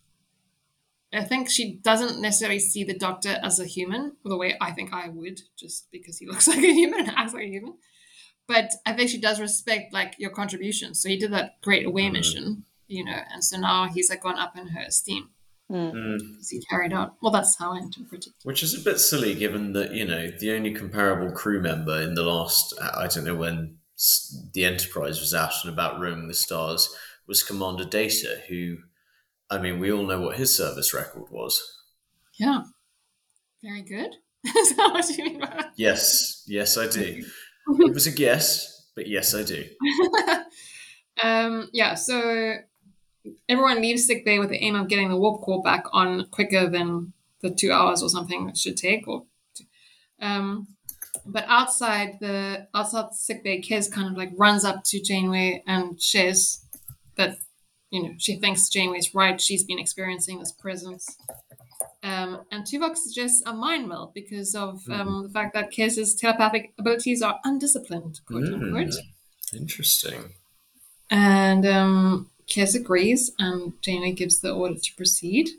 [1.13, 4.93] I think she doesn't necessarily see the Doctor as a human, the way I think
[4.93, 7.75] I would, just because he looks like a human and acts like a human.
[8.49, 11.01] But I think she does respect like your contributions.
[11.01, 12.13] So he did that great away Mhm.
[12.15, 15.31] mission, you know, and so now he's like gone up in her esteem
[15.71, 15.93] Mm.
[15.93, 16.21] Mm.
[16.49, 17.15] he carried out.
[17.21, 18.33] Well, that's how I interpret it.
[18.45, 22.15] Which is a bit silly given that, you know, the only comparable crew member in
[22.15, 23.79] the last, I don't know when
[24.53, 26.95] the Enterprise was out and about roaming the stars
[27.27, 28.77] was Commander Data, who,
[29.51, 31.61] I mean, we all know what his service record was.
[32.35, 32.63] Yeah,
[33.63, 34.15] very good.
[34.57, 35.73] Is that what you mean by that?
[35.77, 37.25] Yes, yes, I do.
[37.69, 39.65] It was a guess, but yes, I do.
[41.25, 42.55] um, yeah, so
[43.49, 46.69] everyone leaves sick bay with the aim of getting the warp core back on quicker
[46.69, 49.07] than the two hours or something it should take.
[49.07, 49.25] Or,
[50.21, 50.69] um,
[51.25, 56.01] but outside the outside sick bay, Kes kind of like runs up to Janeway and
[56.01, 56.65] shares
[57.17, 57.39] that
[57.91, 59.41] you know she thinks Janeway's right.
[59.41, 61.17] She's been experiencing this presence.
[62.03, 66.73] Um, and Tuvok suggests a mind meld because of um, the fact that Kes's telepathic
[66.79, 68.89] abilities are undisciplined, quote unquote.
[68.89, 70.35] Mm, interesting.
[71.11, 75.51] And um, Kes agrees, and Janeway gives the order to proceed.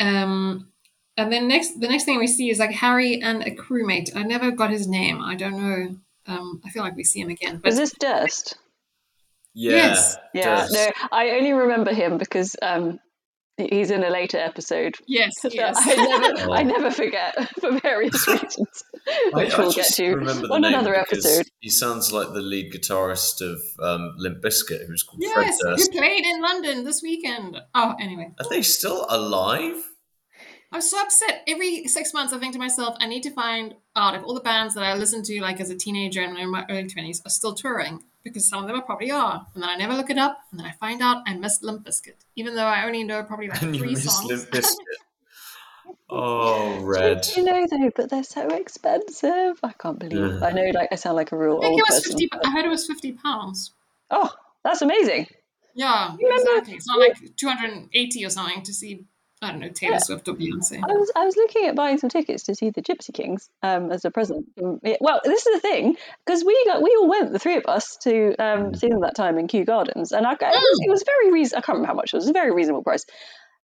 [0.00, 0.68] Um,
[1.16, 4.16] and then next, the next thing we see is like Harry and a crewmate.
[4.16, 5.20] I never got his name.
[5.20, 5.96] I don't know.
[6.26, 7.58] Um, I feel like we see him again.
[7.62, 8.56] But Is this Durst?
[9.54, 9.76] Yeah.
[9.76, 10.16] Yes.
[10.34, 10.72] Yeah, does.
[10.72, 12.98] no, I only remember him because um,
[13.70, 14.96] He's in a later episode.
[15.06, 15.76] Yes, yes.
[15.78, 16.52] I never, Oh.
[16.52, 18.84] I never forget for various reasons,
[19.32, 20.14] which I, we'll I get to
[20.50, 21.46] on another episode.
[21.60, 25.98] He sounds like the lead guitarist of um, Limp Bizkit, who's called Fred Yes, who
[25.98, 27.58] played in London this weekend.
[27.74, 28.32] Oh, anyway.
[28.38, 29.76] Are they still alive?
[30.72, 31.42] I'm so upset.
[31.46, 34.40] Every six months, I think to myself, I need to find out if all the
[34.40, 37.30] bands that I listened to, like as a teenager and in my early 20s, are
[37.30, 39.46] still touring because some of them are probably are.
[39.54, 41.84] And then I never look it up, and then I find out I missed Limp
[41.86, 44.28] Bizkit, even though I only know probably like And three miss songs.
[44.28, 44.76] Limp Bizkit.
[46.08, 47.22] Oh, Red.
[47.22, 47.90] Do you know though?
[47.96, 49.58] But they're so expensive.
[49.62, 50.40] I can't believe.
[50.40, 50.46] Yeah.
[50.46, 52.18] I know, like I sound like a real I think old it was person.
[52.18, 52.28] 50.
[52.44, 53.72] I heard it was 50 pounds.
[54.10, 54.30] Oh,
[54.62, 55.26] that's amazing.
[55.74, 56.74] Yeah, You exactly.
[56.74, 59.06] It's not like 280 or something to see,
[59.42, 59.98] I don't know, Taylor Yeah.
[59.98, 60.78] Swift or Beyonce.
[60.82, 63.90] I was I was looking at buying some tickets to see the Gypsy Kings um,
[63.90, 64.46] as a present.
[64.62, 67.56] Um, yeah, well, this is the thing because we got we all went the three
[67.56, 70.80] of us to um, see them that time in Kew Gardens, and I, it, was,
[70.86, 71.58] it was very reason.
[71.58, 72.24] I can't remember how much it was.
[72.24, 73.04] It was a very reasonable price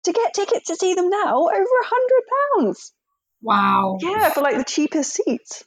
[0.04, 2.24] to get tickets to see them now over a hundred
[2.60, 2.92] pounds.
[3.42, 3.98] Wow.
[4.02, 5.64] Yeah, for like the cheapest seats.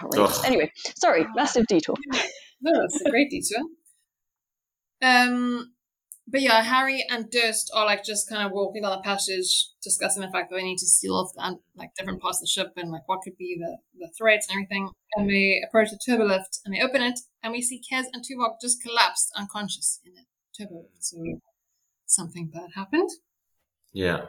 [0.00, 0.38] Outrageous.
[0.38, 0.46] Ugh.
[0.46, 1.96] Anyway, sorry, massive detour.
[2.60, 3.64] No, that's a great detour.
[5.02, 5.72] Um,
[6.30, 10.22] but yeah, Harry and Durst are like just kind of walking down the passage, discussing
[10.22, 12.72] the fact that they need to seal off the, like different parts of the ship
[12.76, 14.90] and like what could be the the threats and everything.
[15.16, 18.22] And they approach the turbo lift and they open it, and we see Kes and
[18.22, 20.22] Tuvok just collapsed unconscious in the
[20.56, 21.04] turbo lift.
[21.04, 21.18] So
[22.06, 23.10] something bad happened.
[23.92, 24.26] Yeah.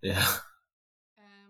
[0.00, 0.24] Yeah.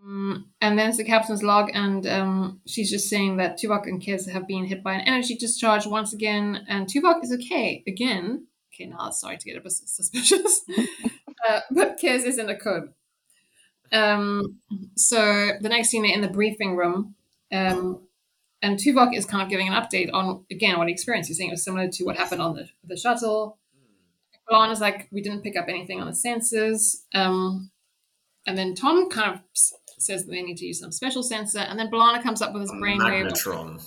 [0.04, 4.02] Um, and then it's the captain's log, and um, she's just saying that Tuvok and
[4.02, 8.48] Kes have been hit by an energy discharge once again, and Tuvok is okay again.
[8.74, 10.62] Okay, now it's starting to get a bit suspicious.
[11.48, 12.88] uh, but Kes is in a coma.
[13.92, 14.58] Um,
[14.96, 17.14] so the next scene, they're in the briefing room,
[17.52, 18.00] um,
[18.62, 21.28] and Tuvok is kind of giving an update on again what he experienced.
[21.28, 23.58] He's saying it was similar to what happened on the the shuttle.
[24.50, 27.02] B'Elanna is like, we didn't pick up anything on the sensors.
[27.14, 27.70] Um,
[28.46, 31.60] and then Tom kind of says that they need to use some special sensor.
[31.60, 33.30] And then B'Elanna comes up with his brainwave.
[33.30, 33.82] Magnetron.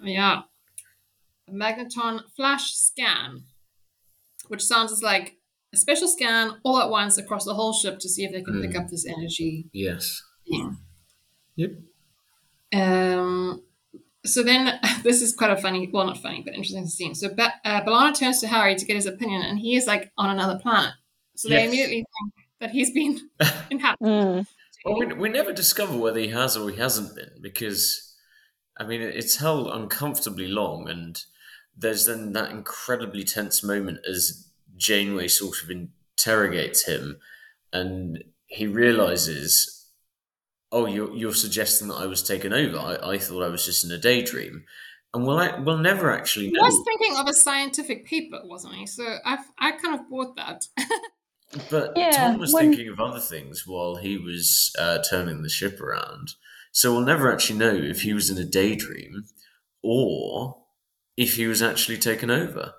[0.00, 0.42] Yeah.
[1.48, 3.44] A magneton flash scan,
[4.48, 5.36] which sounds as like
[5.72, 8.60] a special scan all at once across the whole ship to see if they can
[8.62, 8.80] pick Mm.
[8.84, 10.22] up this energy Yes.
[10.48, 10.78] thing.
[11.56, 11.70] Yep.
[12.72, 13.62] Um,
[14.24, 17.14] so then, this is quite a funny, well, not funny, but interesting scene.
[17.14, 20.10] So ba- uh, B'Elanna turns to Harry to get his opinion, and he is like
[20.18, 20.92] on another planet.
[21.36, 21.68] So they Yes.
[21.68, 23.28] immediately think that he's been
[23.70, 24.06] inhabited.
[24.06, 24.46] Mm.
[24.84, 28.14] Well, we, we never discover whether he has or he hasn't been because,
[28.78, 31.20] I mean, it's held uncomfortably long, and
[31.76, 37.18] there's then that incredibly tense moment as Janeway sort of interrogates him,
[37.72, 39.86] and he realizes,
[40.72, 42.78] "Oh, you're you're suggesting that I was taken over.
[42.78, 44.64] I, I thought I was just in a daydream."
[45.14, 48.86] And we'll, I, we'll never actually He was thinking of a scientific paper, wasn't he?
[48.86, 50.66] So I I kind of bought that.
[51.70, 55.48] But Yeah, Tom was when- thinking of other things while he was uh, turning the
[55.48, 56.32] ship around.
[56.72, 59.24] So we'll never actually know if he was in a daydream
[59.82, 60.58] or
[61.16, 62.74] if he was actually taken over.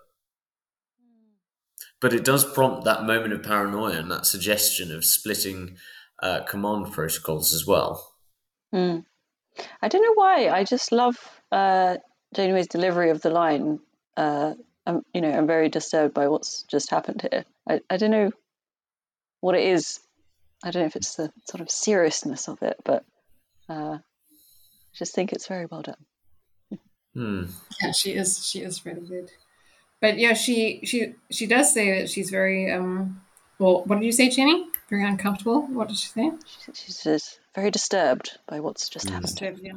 [2.00, 5.78] But it does prompt that moment of paranoia and that suggestion of splitting
[6.22, 8.14] uh, command protocols as well.
[8.74, 9.06] Mm.
[9.82, 10.50] I don't know why.
[10.50, 11.18] I just love
[11.52, 11.98] uh,
[12.36, 13.80] Janeway's delivery of the line.
[14.16, 14.54] Uh,
[14.86, 17.46] I'm, you know, I'm very disturbed by what's just happened here.
[17.68, 18.32] I, I don't know
[19.42, 20.00] what it is.
[20.64, 23.04] I don't know if it's the sort of seriousness of it, but
[23.70, 24.00] uh, I
[24.94, 26.06] just think it's very well done.
[27.18, 27.46] Hmm.
[27.82, 28.46] yeah, she is.
[28.48, 29.32] She is really good.
[30.00, 33.22] But yeah, she she she does say that she's very um.
[33.60, 34.68] Well, what did you say, Jenny?
[34.90, 35.66] Very uncomfortable.
[35.68, 36.32] What did she say?
[36.74, 39.12] She, says very disturbed by what's just Mm.
[39.14, 39.28] happened.
[39.32, 39.74] Disturbed, yeah.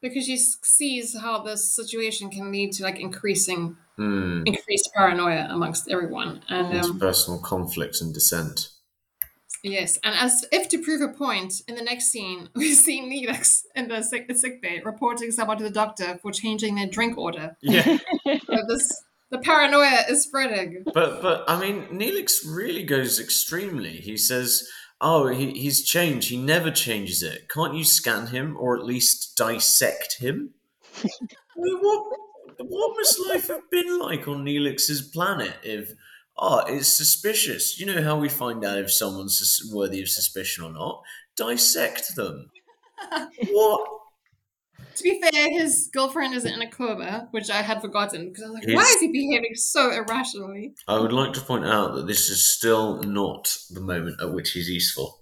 [0.00, 4.42] Because she sees how this situation can lead to like increasing Hmm.
[4.46, 8.70] increased paranoia amongst everyone, and Into um, personal conflict and dissent.
[9.62, 13.62] Yes, and as if to prove a point, in the next scene, we see Neelix
[13.74, 17.16] in the sick, the sick bay reporting someone to the doctor for changing their drink
[17.18, 17.56] order.
[17.62, 17.98] Yeah.
[18.24, 20.84] So this, the paranoia is spreading.
[20.92, 23.92] But but I mean, Neelix really goes extremely.
[23.92, 24.68] He says,
[25.00, 26.30] "Oh, he, he's changed.
[26.30, 27.48] He never changes it.
[27.48, 30.50] Can't you scan him or at least dissect him?"
[31.04, 31.08] I
[31.56, 32.06] mean, what
[32.58, 35.92] what must life have been like on Neelix's planet if?
[36.42, 37.78] Oh, it's suspicious.
[37.78, 41.02] You know how we find out if someone's worthy of suspicion or not?
[41.36, 42.50] Dissect them.
[43.50, 43.88] what?
[44.96, 48.46] To be fair, his girlfriend is in a coma, which I had forgotten because I
[48.48, 50.74] was like, why is he behaving so irrationally?
[50.88, 54.52] I would like to point out that this is still not the moment at which
[54.52, 55.20] he's useful.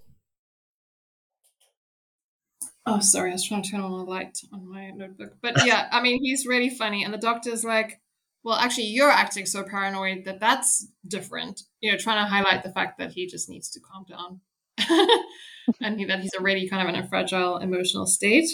[2.86, 5.34] Oh, sorry, I was trying to turn on the light on my notebook.
[5.42, 7.04] But yeah, I mean, he's really funny.
[7.04, 8.00] And the doctor's like,
[8.48, 11.64] well, actually, you're acting so paranoid that that's different.
[11.82, 14.40] You know, trying to highlight the fact that he just needs to calm down
[15.82, 18.48] and he, that he's already kind of in a fragile emotional state.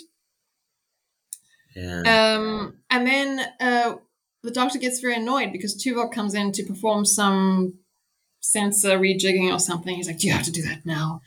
[1.76, 2.00] Yeah.
[2.00, 3.94] Um, and then uh,
[4.42, 7.74] the doctor gets very annoyed because Tuvok comes in to perform some
[8.40, 9.94] sensor rejigging or something.
[9.94, 11.20] He's like, "Do you have to do that now?"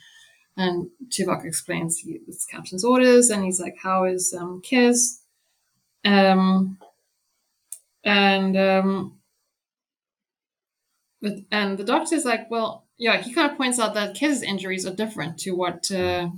[0.58, 5.20] And Tuvok explains he, it's captain's orders, and he's like, "How is um, Kes?"
[6.04, 6.76] Um,
[8.04, 9.18] and um,
[11.20, 14.86] but and the doctor's like, "Well, yeah." He kind of points out that Kes's injuries
[14.86, 16.28] are different to what uh,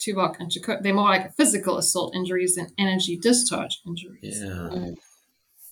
[0.00, 0.82] Tuvok and Chakotay.
[0.82, 4.40] They're more like physical assault injuries than energy discharge injuries.
[4.42, 4.90] yeah.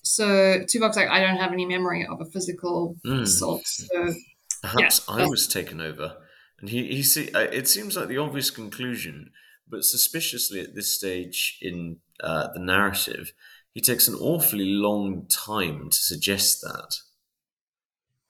[0.05, 0.25] So
[0.65, 3.21] Tuvok's like, I don't have any memory of a physical Mm.
[3.21, 3.65] assault.
[3.65, 4.13] So
[4.61, 6.17] Perhaps I that's- was taken over.
[6.59, 9.31] And he, he see, uh, it seems like the obvious conclusion,
[9.67, 13.33] but suspiciously at this stage in uh, the narrative,
[13.73, 16.97] he takes an awfully long time to suggest that.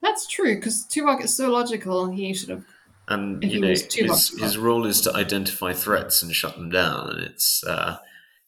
[0.00, 2.10] that's true because Tuvok is so logical.
[2.10, 2.64] He should have.
[3.06, 7.20] And you know, his, his role is to identify threats and shut them down, and
[7.20, 7.98] it's uh,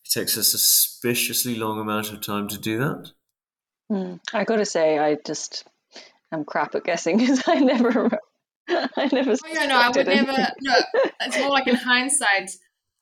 [0.02, 3.10] it takes a suspiciously long amount of time to do that.
[3.90, 4.14] Hmm.
[4.32, 5.64] I got to say, I just
[6.32, 8.18] am crap at guessing because I never,
[8.68, 9.32] I never.
[9.32, 10.48] Oh yeah, no, I would suspected never.
[10.62, 10.74] No,
[11.20, 12.52] it's more like in hindsight.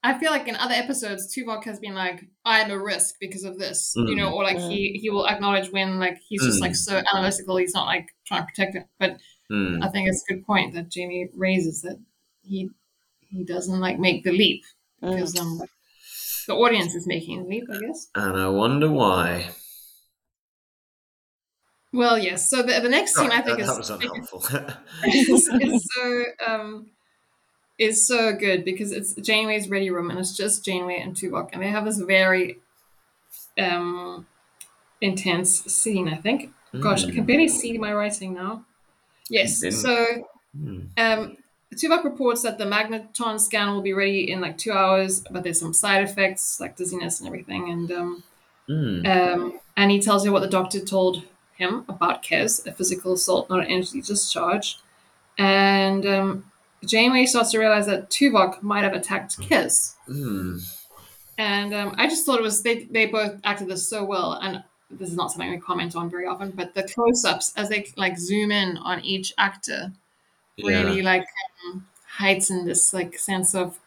[0.06, 3.58] I feel like in other episodes, Tuvok has been like, "I'm a risk because of
[3.58, 4.34] this," you know, Mm.
[4.34, 6.76] or like he he will acknowledge when like he's just like Mm.
[6.88, 7.56] so analytical.
[7.56, 8.86] He's not like trying to protect it.
[9.00, 9.12] But
[9.50, 9.82] Hmm.
[9.82, 11.98] I think it's a good point that Jamie raises that
[12.42, 12.70] he
[13.30, 14.62] he doesn't like make the leap
[15.02, 15.10] Mm.
[15.10, 15.62] because um
[16.48, 18.08] the audience is making the leap, I guess.
[18.14, 19.30] And I wonder why.
[21.92, 22.50] Well, yes.
[22.50, 24.44] So the, the next scene I think that, is that was unhelpful.
[25.06, 26.90] is, is so um
[27.78, 31.62] is so good because it's Janeway's ready room and it's just Janeway and Tuvok and
[31.62, 32.58] they have this very
[33.58, 34.26] um
[35.00, 36.08] intense scene.
[36.08, 36.52] I think.
[36.80, 37.26] Gosh, I can Mm.
[37.28, 38.64] barely see my writing now.
[39.28, 39.60] Yes.
[39.82, 40.24] So
[40.56, 40.80] Hmm.
[40.96, 41.36] um,
[41.74, 45.58] Tuvok reports that the magneton scan will be ready in like two hours, but there's
[45.60, 47.70] some side effects like dizziness and everything.
[47.70, 48.22] And um,
[48.68, 49.06] Hmm.
[49.06, 51.22] um, and he tells you what the doctor told
[51.56, 54.78] him about Kes, a physical assault, not an energy discharge.
[55.38, 56.52] And um,
[56.86, 59.94] Janeway starts to realize that Tuvok might have attacked Kes.
[60.06, 60.58] Hmm.
[61.36, 64.34] And um, I just thought it was they they both acted this so well.
[64.40, 67.86] And this is not something we comment on very often, but the close-ups as they
[67.96, 69.92] like zoom in on each actor
[70.62, 71.04] really Yeah.
[71.04, 71.26] like
[71.66, 73.80] um, heighten this like sense of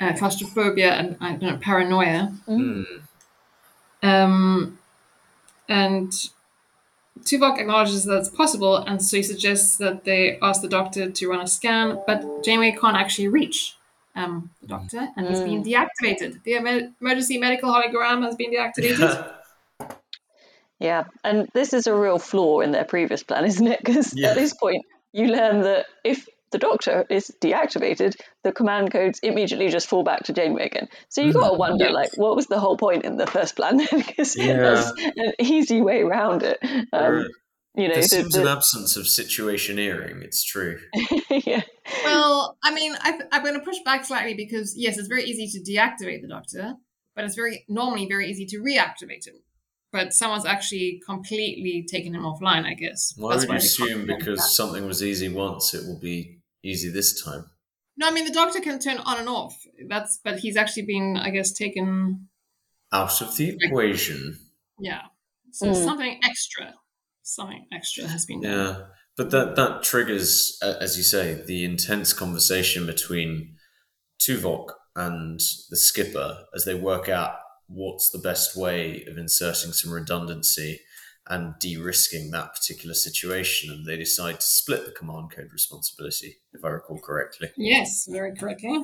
[0.00, 2.32] uh, claustrophobia and I don't know paranoia.
[2.46, 2.82] Hmm.
[4.02, 4.78] Um,
[5.68, 6.12] and
[7.24, 11.28] Tuvok acknowledges that it's possible, and so he suggests that they ask the doctor to
[11.28, 13.76] run a scan, but Janeway can't actually reach
[14.14, 16.42] um, the doctor, and he's been deactivated.
[16.44, 16.54] The
[17.00, 19.32] emergency medical hologram has been deactivated.
[20.80, 23.78] Yeah, and this is a real flaw in their previous plan, isn't it?
[23.78, 24.30] Because Yeah.
[24.30, 29.68] at this point, you learn that if the Doctor is deactivated, the command codes immediately
[29.68, 30.88] just fall back to Janeway again.
[31.08, 31.90] So you've got to wonder, Yeah.
[31.90, 33.78] like, what was the whole point in the first plan?
[33.90, 34.56] Because Yeah.
[34.56, 36.58] there's an easy way around it.
[36.62, 37.28] Um, There-
[37.76, 40.22] you know, there the- seems the- an absence of situationeering.
[40.22, 40.78] It's true.
[41.30, 41.62] yeah,
[42.04, 45.46] well, I mean, I, I'm going to push back slightly because yes, it's very easy
[45.58, 46.74] to deactivate the doctor,
[47.16, 49.34] but it's very normally very easy to reactivate him.
[49.92, 53.12] But someone's actually completely taken him offline, I guess.
[53.16, 54.18] Why That's would you assume can't do that.
[54.18, 57.50] because something was easy once, it will be easy this time?
[57.96, 59.54] No, I mean the doctor can turn on and off.
[59.88, 62.28] That's but he's actually been, I guess, taken.
[62.92, 64.38] Out of the equation.
[64.80, 65.02] Yeah,
[65.52, 65.84] so Mm.
[65.84, 66.74] something extra,
[67.22, 68.50] something extra has been done.
[68.52, 68.86] Yeah,
[69.16, 73.56] but that that triggers, as you say, the intense conversation between
[74.20, 75.40] Tuvok and
[75.70, 77.34] the skipper as they work out
[77.66, 80.80] what's the best way of inserting some redundancy
[81.26, 86.64] and de-risking that particular situation, and they decide to split the command code responsibility, if
[86.64, 87.48] I recall correctly.
[87.56, 88.78] Yes, very correctly.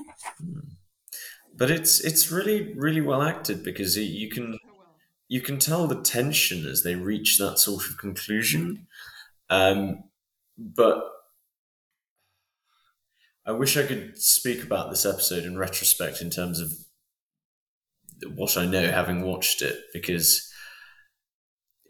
[1.55, 4.59] But it's it's really really well acted because you- you can
[5.28, 8.86] you can tell the tension as they reach that sort of conclusion.
[9.51, 10.05] Um,
[10.59, 11.05] but
[13.45, 16.72] I wish I could speak about this episode in retrospect in terms of
[18.34, 20.49] what I know having watched it, because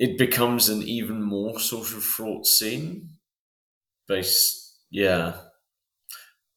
[0.01, 3.11] it becomes an even more sort of fraught scene.
[4.09, 5.36] Based, yeah.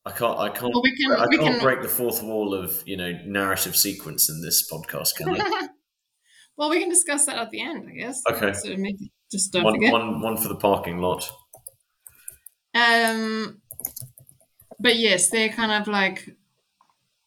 [0.05, 0.39] I can't.
[0.39, 0.73] I can't.
[0.73, 3.75] Well, we can- I we can't can- break the fourth wall of you know narrative
[3.75, 5.15] sequence in this podcast.
[5.17, 5.67] Can I?
[6.57, 8.21] well, we can discuss that at the end, I guess.
[8.31, 8.53] Okay.
[8.53, 9.91] So maybe just don't one, forget.
[9.91, 11.29] one, one for the parking lot.
[12.73, 13.61] Um,
[14.79, 16.29] but yes, they're kind of like,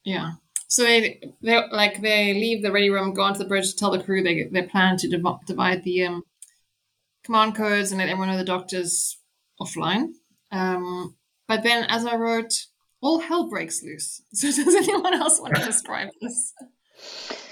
[0.04, 0.32] yeah.
[0.68, 3.90] So they they like they leave the ready room, go onto the bridge, to tell
[3.90, 6.22] the crew they they plan to div- divide the um
[7.24, 9.18] command codes and let everyone know the doctor's
[9.60, 10.08] offline.
[10.52, 11.16] Um,
[11.48, 12.52] but then, as I wrote,
[13.00, 14.22] all hell breaks loose.
[14.32, 16.52] So, does anyone else want to describe this?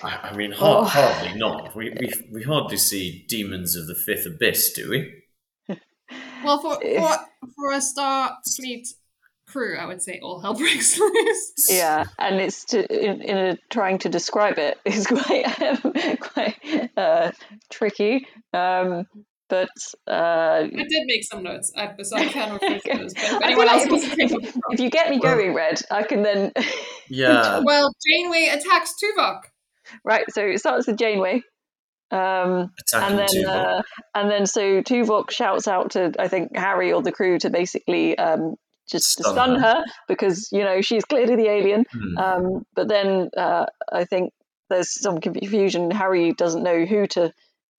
[0.03, 0.85] I, I mean, Oh.
[0.85, 1.75] hardly not.
[1.77, 5.77] We, we we hardly see demons of the fifth abyss, do we?
[6.45, 7.17] Well, for for,
[7.57, 8.89] for a Starfleet
[9.55, 11.53] crew, I would say all hell breaks loose.
[11.71, 16.91] Yeah, and it's to in, in a, trying to describe it is quite um, quite
[16.97, 17.31] uh,
[17.71, 18.27] tricky.
[18.53, 19.07] Um,
[19.49, 19.69] but
[20.09, 23.15] uh, I did make some notes, I, so I can refer to those.
[23.15, 24.41] But if anyone else wants to take them,
[24.71, 26.53] if you get me Well- going, Red, I can then.
[27.09, 27.61] Yeah.
[27.65, 29.43] well, Janeway attacks Tuvok.
[30.05, 31.43] right, so it starts with Janeway.
[32.11, 33.83] Um, and then uh,
[34.15, 38.17] and then so Tuvok shouts out to I think Harry or the crew to basically
[38.17, 38.55] um,
[38.91, 39.75] just to Stun stun her.
[39.77, 41.85] her because you know she's clearly the alien.
[41.93, 42.19] Hmm.
[42.19, 44.33] Um, but then uh, I think
[44.71, 45.91] there's some confusion.
[45.91, 47.33] Harry doesn't know who to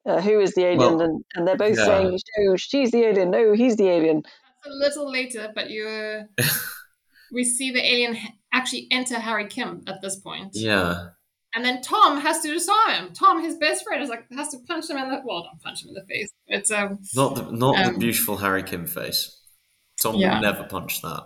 [0.07, 1.85] uh, who is the alien, Well, and, and they're both yeah.
[1.85, 3.31] saying, "No, she's the alien.
[3.31, 4.23] No, he's the alien."
[4.63, 6.23] That's a little later, but you
[7.31, 8.17] we see the alien
[8.53, 10.51] actually enter Harry Kim at this point.
[10.53, 11.09] yeah.
[11.57, 13.13] And then Tom has to disarm him.
[13.13, 15.83] Tom, his best friend, is like has to punch him in the well, don't punch
[15.85, 16.29] him in the face.
[16.47, 19.39] It's um Not the not Um, the beautiful Harry Kim face.
[20.11, 20.35] Tom Yeah.
[20.35, 21.23] would never punch that.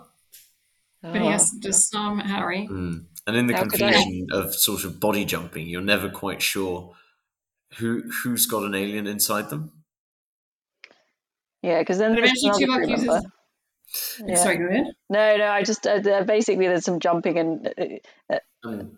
[1.01, 2.65] but he has to disarm Harry.
[2.65, 2.97] Hmm.
[3.27, 6.95] And in the How confusion of sort of body jumping, you're never quite sure
[7.77, 9.71] who who's got an alien inside them.
[11.61, 13.29] Yeah, because then But there's eventually another crew uses member.
[14.27, 14.35] Yeah.
[14.35, 14.85] sorry, go ahead.
[15.09, 17.67] No, no, I just uh, basically there's some jumping and
[18.29, 18.91] uh, And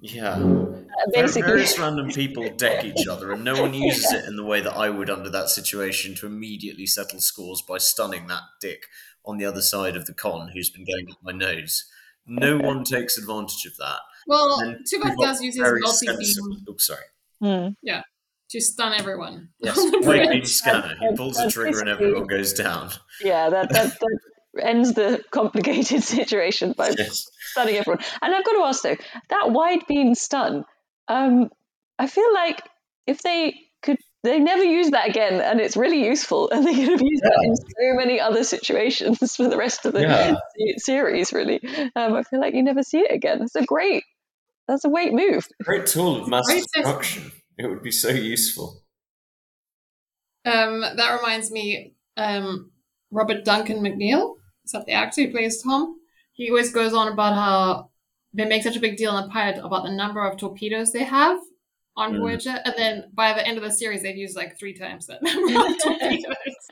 [0.00, 4.36] yeah, uh, basically various random people deck each other, and no one uses it in
[4.36, 8.42] the way that I would under that situation to immediately settle scores by stunning that
[8.60, 8.84] dick
[9.24, 11.84] on the other side of the con who's been going up my nose.
[12.26, 13.98] No one takes advantage of that.
[14.26, 17.74] Well, And Tuvok Tuvok does use his very multi beam Oh, sorry.
[17.82, 18.02] Yeah,
[18.50, 19.48] to stun everyone.
[19.60, 20.30] Yes, On the white bridge.
[20.30, 20.94] beam scanner.
[21.00, 22.90] He pulls the trigger and everyone goes down.
[23.22, 24.18] yeah, that, that that
[24.58, 27.28] ends the complicated situation by Yes.
[27.52, 28.02] stunning everyone.
[28.22, 28.96] And I've got to ask though,
[29.30, 30.64] that wide beam stun,
[31.08, 31.50] um,
[31.98, 32.62] I feel like
[33.06, 36.88] if they could, they never use that again, and it's really useful, and they could
[36.90, 40.34] have used that in so many other situations for the rest of the Yeah.
[40.78, 41.32] series.
[41.32, 41.60] Really,
[41.96, 43.42] um, I feel like you never see it again.
[43.42, 44.04] It's a great,
[44.68, 45.48] that's a great move.
[45.64, 47.32] Great tool of mass Great test- destruction.
[47.58, 48.82] It would be so useful.
[50.44, 52.70] Um, that reminds me, um,
[53.10, 55.98] Robert Duncan McNeil, is that the actor who plays Tom?
[56.32, 57.90] He always goes on about how
[58.32, 61.04] they make such a big deal in the pilot about the number of torpedoes they
[61.04, 61.38] have
[61.96, 62.20] on Mm.
[62.20, 65.22] Voyager, and then by the end of the series, they've used like three times that
[65.22, 66.70] number of torpedoes.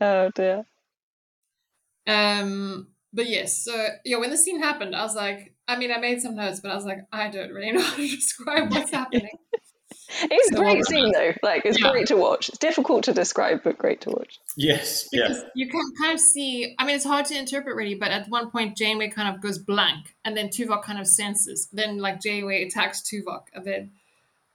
[0.00, 0.64] oh dear.
[2.06, 5.98] Um, but yes, so yeah, when the scene happened, I was like, I mean, I
[5.98, 8.90] made some notes, but I was like, I don't really know how to describe what's
[8.90, 9.30] happening.
[10.22, 11.32] It's a So great well scene though.
[11.42, 11.90] Like it's Yeah.
[11.92, 12.48] great to watch.
[12.48, 14.38] It's difficult to describe, but great to watch.
[14.56, 15.08] Yes.
[15.12, 15.28] Yeah.
[15.54, 18.50] You can kind of see, I mean, it's hard to interpret really, but at one
[18.50, 21.68] point, Janeway kind of goes blank, and then Tuvok kind of senses.
[21.72, 23.92] Then, like, Janeway attacks Tuvok, and then,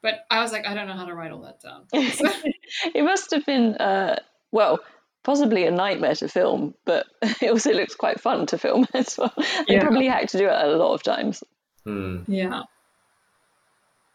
[0.02, 1.86] but I was like, I don't know how to write all that down.
[2.12, 2.30] So,
[2.94, 4.20] it must have been uh,
[4.52, 4.80] well
[5.24, 7.08] possibly a nightmare to film but
[7.42, 9.34] it also looks quite fun to film as well
[9.68, 9.82] they Yeah.
[9.82, 11.44] probably had to do it a lot of times
[11.84, 12.18] Hmm.
[12.28, 12.62] yeah.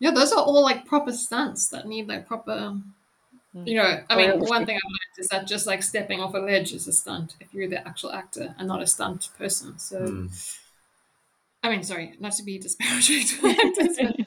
[0.00, 2.76] Yeah, those are all like proper stunts that need like proper,
[3.52, 6.38] you know, I mean, one thing I've learned is that just like stepping off a
[6.38, 9.78] ledge is a stunt if you're the actual actor and not a stunt person.
[9.78, 10.26] So, Hmm.
[11.62, 14.26] I mean, sorry, not to be disparaging to actors, but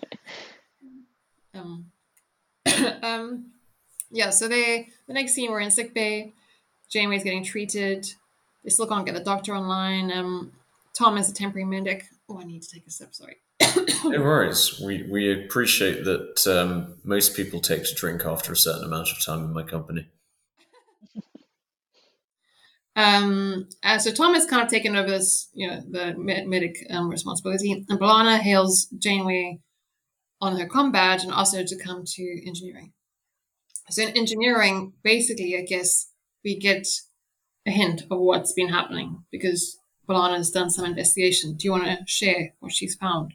[1.60, 1.92] um,
[3.04, 3.46] um,
[4.12, 4.30] yeah.
[4.30, 6.34] So they the next scene we're in sick bay.
[6.92, 8.06] Janeway's getting treated.
[8.64, 10.12] They still can't get the doctor online.
[10.12, 10.52] Um,
[10.94, 12.06] Tom is a temporary medic.
[12.30, 13.16] Oh, I need to take a sip.
[13.16, 13.38] Sorry.
[13.60, 14.80] No worries.
[14.84, 19.24] We we appreciate that um, most people take to drink after a certain amount of
[19.24, 20.08] time in my company.
[22.96, 26.86] Um, uh, so Tom has kind of taken over this, you know, the med- medic
[26.92, 29.60] um, responsibility, and B'Elanna hails Janeway
[30.40, 32.94] on her com badge and her to come to engineering.
[33.90, 36.12] So in engineering, basically, I guess
[36.44, 36.88] we get
[37.66, 41.56] a hint of what's been happening because B'Elanna has done some investigation.
[41.56, 43.34] Do you want to share what she's found?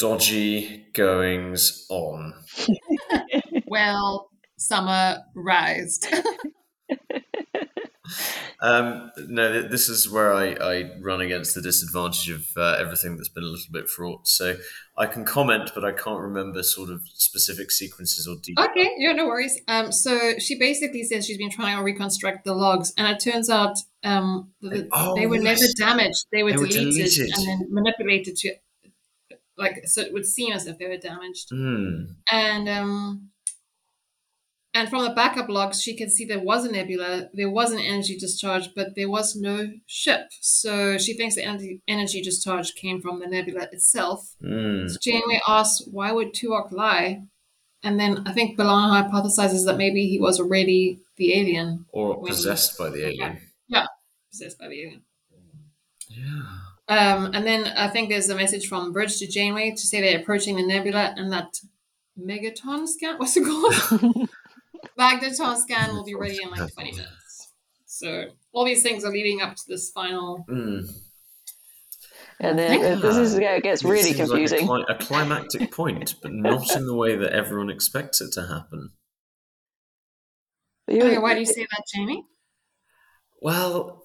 [0.00, 2.34] Dodgy goings on.
[3.66, 6.08] Well, summer rised.
[8.62, 13.30] Um, no, this is where I, I run against the disadvantage of uh, everything that's
[13.30, 14.28] been a little bit fraught.
[14.28, 14.56] So
[14.98, 18.68] I can comment, but I can't remember sort of specific sequences or details.
[18.68, 19.58] Okay, yeah, no worries.
[19.66, 23.48] Um, so she basically says she's been trying to reconstruct the logs, and it turns
[23.48, 24.50] out um,
[24.92, 25.60] Oh, they were yes.
[25.60, 27.30] never damaged; they were, They were deleted, deleted.
[27.38, 28.54] and then manipulated to
[29.60, 31.48] like so it would seem as if they were damaged.
[31.50, 32.04] Hmm.
[32.30, 33.30] And um,
[34.72, 37.80] and from the backup logs, she could see there was a nebula, there was an
[37.80, 40.28] energy discharge, but there was no ship.
[40.40, 44.36] So she thinks the energy, energy discharge came from the nebula itself.
[44.40, 44.86] Hmm.
[44.86, 47.22] So Janeway asks, why would Tuvok lie?
[47.82, 52.78] And then I think B'Elanna hypothesizes that maybe he was already the alien, Or possessed
[52.78, 53.40] by the alien.
[53.68, 53.86] Yeah.
[54.30, 55.02] Possessed by the alien.
[56.08, 56.42] Yeah.
[56.90, 60.20] Um, and then I think there's a message from Bridge to Janeway to say they're
[60.20, 61.54] approaching the nebula and that
[62.18, 64.28] megaton scan, what's it called?
[64.98, 67.52] Magneton scan will be ready in like 20 minutes.
[67.86, 70.44] So all these things are leading up to this final.
[70.48, 70.80] Hmm.
[72.40, 74.66] And then uh, this is where it gets It really seems like a confusing.
[74.66, 78.90] cli- a, climactic point, but not in the way that everyone expects it to happen.
[80.90, 82.24] Okay, why do you say that, Jamie?
[83.40, 83.99] Well,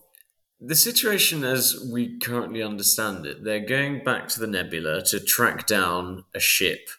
[0.59, 5.67] the situation as we currently understand it, they're going back to the nebula to track
[5.67, 6.89] down a ship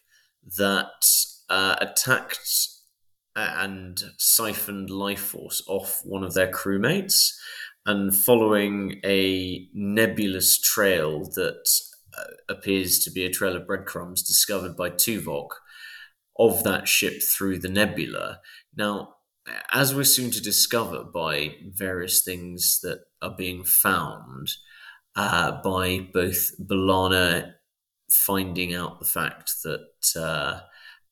[0.59, 1.05] that
[1.49, 2.69] uh, attacked
[3.35, 7.33] uh, and siphoned life force off one of their crewmates,
[7.85, 11.69] and following a nebulous trail that
[12.19, 15.49] uh, appears to be a trail of breadcrumbs discovered by Tuvok
[16.39, 18.41] of that ship through the nebula.
[18.77, 19.16] Now,
[19.73, 24.49] as we're soon to discover by various things that are being found,
[25.15, 27.53] uh, by both B'Elanna
[28.11, 30.61] finding out the fact that, uh,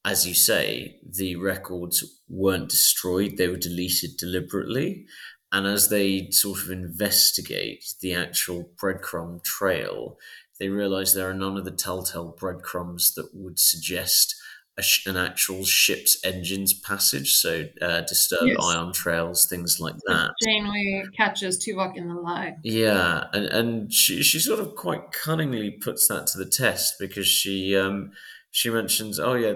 [0.05, 5.07] as you say, the records weren't destroyed, they were deleted deliberately.
[5.51, 10.19] And as they sort of investigate the actual breadcrumb trail,
[10.59, 14.35] they realize there are none of the telltale breadcrumbs that would suggest
[14.83, 18.57] sh- an actual ship's engines passage, so uh, disturbed Yes.
[18.61, 20.33] ion trails, things like that.
[20.43, 22.57] Janeway catches Tuvok in the lie.
[22.63, 27.27] Yeah, and, and she, she sort of quite cunningly puts that to the test because
[27.27, 28.13] she um,
[28.51, 29.55] she mentions, oh yeah,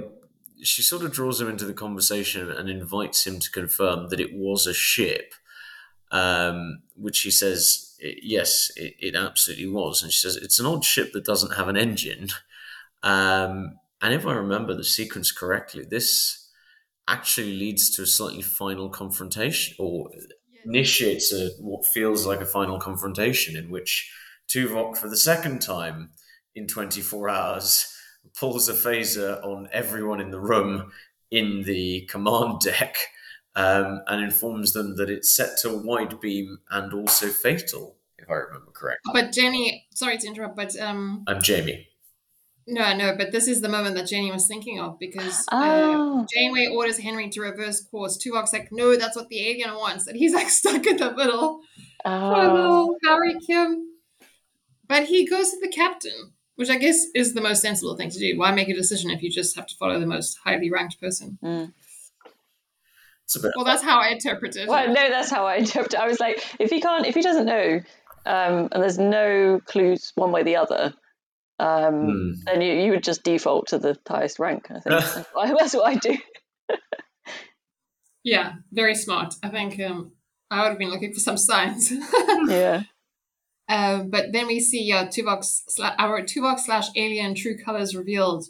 [0.62, 4.34] she sort of draws him into the conversation and invites him to confirm that it
[4.34, 5.34] was a ship,
[6.10, 10.02] um, which he says, "I- yes, it, it absolutely was.
[10.02, 12.28] And she says, it's an odd ship that doesn't have an engine.
[13.02, 16.48] Um, and if I remember the sequence correctly, this
[17.08, 20.10] actually leads to a slightly final confrontation or
[20.64, 24.12] initiates a what feels like a final confrontation in which
[24.48, 26.10] Tuvok, for the second time
[26.54, 27.94] in 24 hours,
[28.38, 30.92] pulls a phaser on everyone in the room
[31.30, 32.96] in the command deck
[33.56, 38.34] um, and informs them that it's set to wide beam and also fatal, if I
[38.34, 39.10] remember correctly.
[39.12, 41.88] But Jenny, sorry to interrupt, but um, I'm Jamie.
[42.68, 46.26] No, no, but this is the moment that Jenny was thinking of because uh, Oh.
[46.32, 48.18] Janeway orders Henry to reverse course.
[48.18, 51.60] Tuvok's like, no, that's what the alien wants, and he's like stuck in the middle.
[52.04, 52.52] Poor Oh.
[52.54, 53.86] little Harry Kim.
[54.86, 58.18] But he goes to the captain, which I guess is the most sensible thing to
[58.18, 58.38] do.
[58.38, 61.38] Why make a decision if you just have to follow the most highly ranked person?
[61.42, 61.72] Mm.
[63.24, 63.52] It's a bit.
[63.56, 64.68] Well, that's how I interpret it.
[64.68, 66.00] Well, no, that's how I interpret it.
[66.00, 67.80] I was like, if he can't, if he doesn't know,
[68.24, 70.94] um, and there's no clues one way or the other,
[71.58, 72.32] um, Hmm.
[72.46, 74.70] then you, you would just default to the highest rank.
[74.70, 76.16] I think that's, what, that's what I do.
[78.24, 79.34] Yeah, very smart.
[79.42, 80.12] I think um,
[80.50, 81.92] I would have been looking for some signs.
[82.48, 82.82] Yeah.
[83.70, 88.46] Um, but then we see uh, Tuvok's sla- our Tuvok slash alien true colors revealed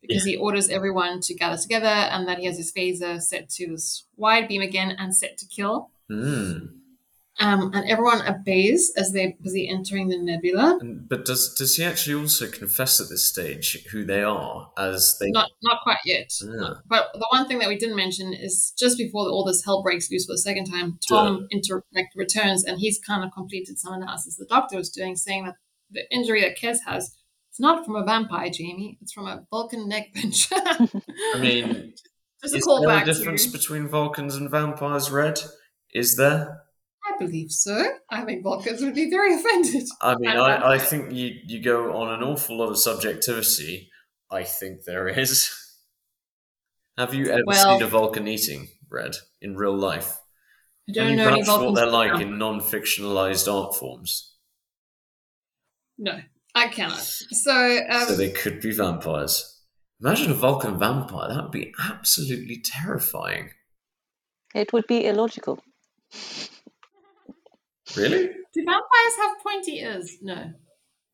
[0.00, 3.66] because he orders everyone to gather together and that he has his phaser set to
[3.68, 5.90] this wide beam again and set to kill.
[6.10, 6.58] Hmm.
[7.42, 10.78] Um, and everyone obeys as they're busy entering the nebula.
[10.80, 15.16] And- But does does he actually also confess at this stage who they are as
[15.18, 15.30] they?
[15.30, 16.32] Not not quite yet.
[16.40, 16.74] Yeah.
[16.86, 20.10] But the one thing that we didn't mention is just before all this hell breaks
[20.10, 23.94] loose for the second time, Tom inter- like returns and he's kind of completed some
[23.94, 25.56] analysis the doctor was doing, saying that
[25.90, 27.16] the injury that Kes has
[27.50, 28.96] it's not from a vampire, Jamie.
[29.02, 30.48] It's from a Vulcan neck pinch.
[30.52, 31.92] I mean,
[32.40, 33.52] just a is there a difference to.
[33.52, 35.10] between Vulcans and vampires?
[35.10, 35.38] Red,
[35.92, 36.62] is there?
[37.14, 37.84] I believe so.
[38.10, 39.84] I think Vulcans would be very offended.
[40.00, 43.90] I mean, I, I think you you go on an awful lot of subjectivity.
[44.30, 45.50] I think there is.
[46.98, 50.18] Have you ever Well- seen a Vulcan eating bread in real life?
[50.88, 52.20] I don't you know any vouch what they're like now.
[52.20, 54.34] in non-fictionalized art forms?
[55.96, 56.18] No,
[56.54, 56.98] I cannot.
[56.98, 59.60] So, um, so they could be vampires.
[60.00, 61.28] Imagine a Vulcan vampire.
[61.28, 63.50] That would be absolutely terrifying.
[64.54, 65.62] It would be illogical.
[67.96, 68.28] Really?
[68.54, 70.16] do vampires have pointy ears?
[70.22, 70.52] No.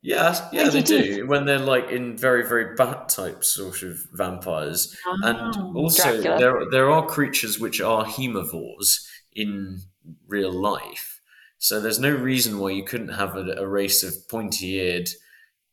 [0.01, 1.27] Yeah, yeah, they Pointy do.
[1.27, 5.73] When they're like in very, very bat type sort of vampires, and Oh.
[5.75, 6.39] also Dracula.
[6.39, 9.05] there there are creatures which are hemivores
[9.35, 9.81] in
[10.29, 11.21] real life.
[11.59, 15.09] So there's no reason why you couldn't have a, a race of pointy-eared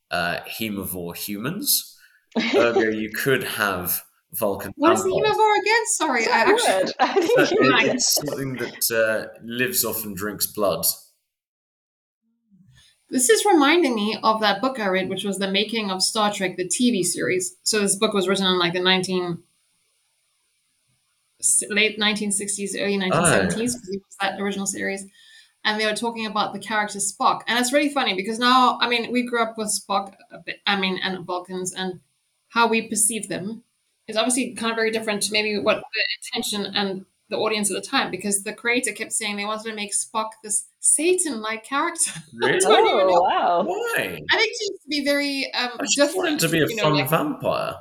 [0.09, 1.95] uh, hemivore humans.
[2.55, 4.03] Ergo, you could have
[4.38, 4.73] Vulcan.
[4.75, 5.36] What is the vampires.
[5.36, 5.86] hemovore again?
[5.88, 6.93] Sorry, Is I actually.
[6.99, 7.88] I think But you- Right.
[7.95, 10.86] It's something that uh, lives off and drinks blood.
[13.09, 16.33] This is reminding me of that book I read, which was the making of Star
[16.33, 17.55] Trek, the TV series.
[17.63, 19.43] So this book was written in like the nineteen
[21.69, 25.05] late nineteen sixties, early nineteen seventies, because it was that original series.
[25.63, 28.88] And they were talking about the character Spock, and it's really funny because now, I
[28.88, 32.01] mean, we grew up with Spock, a bit, I mean, and Vulcans, and
[32.49, 33.63] how we perceive them
[34.07, 36.05] is obviously kind of very different to maybe what the
[36.39, 39.75] intention and the audience at the time, because the creator kept saying they wanted to
[39.75, 42.11] make Spock this Satan-like character.
[42.33, 42.59] Really?
[42.59, 43.15] don't even know.
[43.15, 43.63] Oh wow!
[43.65, 44.19] Why?
[44.31, 46.41] I think just to be very um, I just want different.
[46.41, 47.75] to be a you know, fun like, vampire.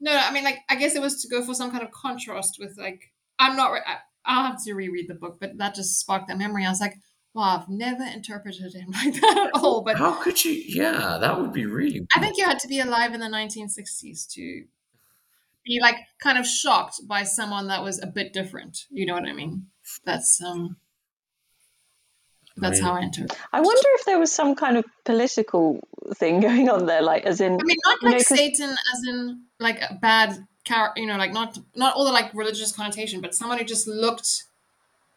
[0.00, 2.56] no, I mean, like, I guess it was to go for some kind of contrast
[2.58, 6.00] with, like, I'm not, re- I, I'll have to reread the book, but that just
[6.00, 6.66] sparked that memory.
[6.66, 6.94] I was like,
[7.34, 9.82] wow, I've never interpreted him like that at all.
[9.82, 10.52] But How could you?
[10.52, 12.04] Yeah, that would be really.
[12.14, 14.64] I think you had to be alive in the 1960s to
[15.66, 18.86] be, like, kind of shocked by someone that was a bit different.
[18.90, 19.66] You know what I mean?
[20.04, 20.76] That's, um,
[22.56, 23.38] that's how I interpret.
[23.52, 25.80] I wonder if there was some kind of political
[26.14, 29.42] thing going on there, like as in I mean, not You know, Satan, as in
[29.60, 31.00] like a bad character.
[31.00, 34.44] You know, like not not all the like religious connotation, but someone who just looked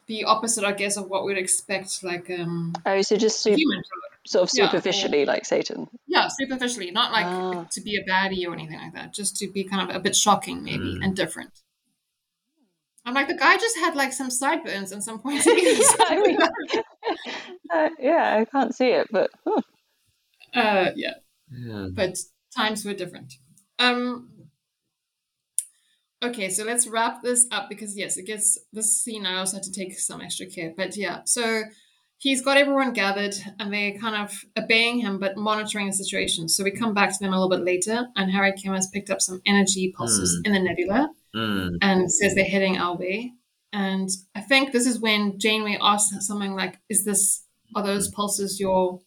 [0.08, 3.56] the opposite, I guess, of what we'd expect, like um oh, so just a su-
[3.56, 3.84] human.
[4.26, 4.50] To look.
[4.50, 5.88] sort of Yeah, or- superficially like Satan.
[6.08, 7.66] Yeah, superficially, not like Ah.
[7.72, 9.14] to be a baddie or anything like that.
[9.14, 11.04] Just to be kind of a bit shocking, maybe, Mm.
[11.06, 11.52] and different.
[13.06, 15.96] I'm like the guy just had like some sideburns and some pointy ears.
[16.00, 16.38] I mean,
[17.72, 19.62] uh, yeah, I can't see it, but huh.
[20.54, 21.14] uh, yeah.
[21.52, 21.88] Yeah.
[21.92, 22.18] but
[22.56, 23.34] times were different.
[23.80, 24.30] Um
[26.22, 29.64] okay, so let's wrap this up because yes, it gets this scene I also had
[29.64, 30.74] to take some extra care.
[30.76, 31.64] But yeah, so
[32.22, 36.48] he's got everyone gathered and they're kind of obeying him but monitoring the situation.
[36.50, 39.10] So we come back to them a little bit later and Harry Kim has picked
[39.10, 41.78] up some energy pulses in the nebula Mm.
[41.82, 43.34] and says they're heading our way.
[43.72, 47.44] And I think this is when Janeway asks something like, "Is this
[47.76, 49.00] are those pulses your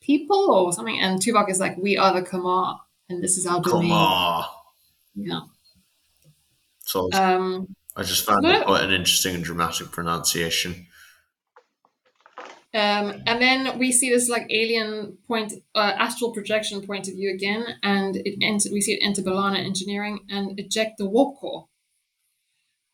[0.00, 2.78] people or something?" And Tuvok is like, "We are the Komar,
[3.08, 4.44] and this is our domain." on.
[5.16, 5.40] Yeah.
[6.84, 8.60] So Um, I just found no.
[8.60, 10.86] it quite an interesting and dramatic pronunciation.
[12.74, 17.32] Um, and then we see this like alien point, uh, astral projection point of view
[17.34, 21.68] again, and it enter, we see it enter B'Elanna Engineering and eject the warp core.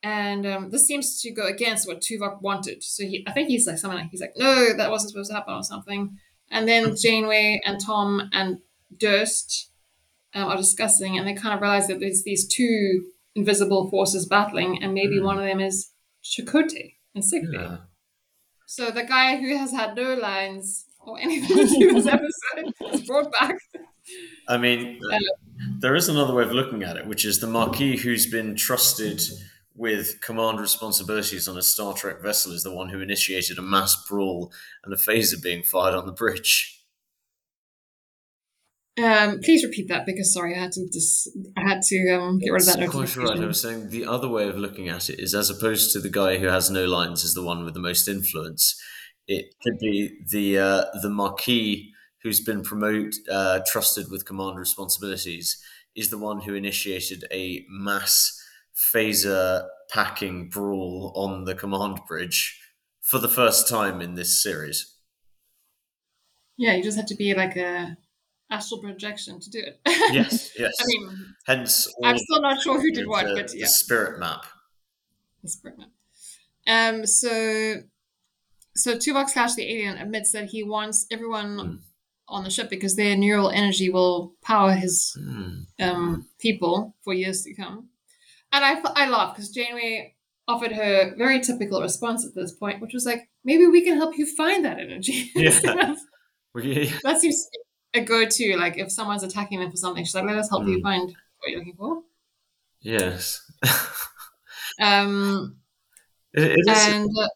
[0.03, 2.85] And um, this seems to go against what Tuvok wanted.
[2.85, 5.55] So he, I think he's like like he's like, no, that wasn't supposed to happen
[5.55, 6.19] or something.
[6.51, 8.59] And then Janeway and Tom and
[8.97, 9.71] Durst
[10.35, 14.81] um, are discussing, and they kind of realize that there's these two invisible forces battling,
[14.83, 15.25] and maybe Hmm.
[15.25, 15.91] one of them is
[16.23, 17.59] Chakotay and Sickbay.
[17.59, 17.77] Yeah.
[18.75, 22.95] So the guy who has had no lines or anything to do with this episode
[22.95, 23.57] is brought back.
[24.49, 25.19] I mean, Uh,
[25.79, 29.23] there is another way of looking at it, which is the Maquis who's been trusted
[29.77, 33.95] with command responsibilities on a Star Trek vessel is the one who initiated a mass
[34.09, 34.53] brawl
[34.83, 36.74] and a phaser being fired on the bridge.
[39.03, 42.51] Um, please repeat that because sorry, I had to just I had to um, get
[42.51, 43.41] rid of that That's quite right.
[43.41, 46.09] I was saying the other way of looking at it is as opposed to the
[46.09, 48.81] guy who has no lines is the one with the most influence.
[49.27, 51.91] It could be the uh, the Maquis
[52.23, 55.61] who's been promoted, uh, trusted with command responsibilities,
[55.95, 58.41] is the one who initiated a mass
[58.75, 62.61] phaser packing brawl on the command bridge
[63.01, 64.97] for the first time in this series.
[66.57, 67.97] Yeah, you just had to be like a
[68.55, 69.81] astral projection to do it.
[70.19, 70.73] Yes, yes.
[70.81, 71.05] I mean,
[71.47, 74.43] hence, I'm still not sure who did what, the- but the yeah, spirit map.
[75.43, 75.91] that's pregnant.
[76.67, 77.83] Um, so
[78.77, 81.75] so Tuvok slash the alien admits that he wants everyone Hmm.
[82.37, 85.55] on the ship because their neural energy will power his Hmm.
[85.87, 87.89] um, people for years to come.
[88.53, 90.15] And I, I laugh because Janeway
[90.47, 94.17] offered her very typical response at this point, which was like, maybe we can help
[94.19, 95.31] you find that energy.
[95.35, 95.59] Yeah.
[97.05, 97.49] That seems
[97.95, 98.57] a go-to.
[98.57, 100.83] Like if someone's attacking them for something, she's like, let us help you Mm.
[100.83, 102.03] find what you're looking for.
[102.81, 103.41] yes.
[104.81, 105.59] Um,
[106.33, 107.29] It- it is- and uh,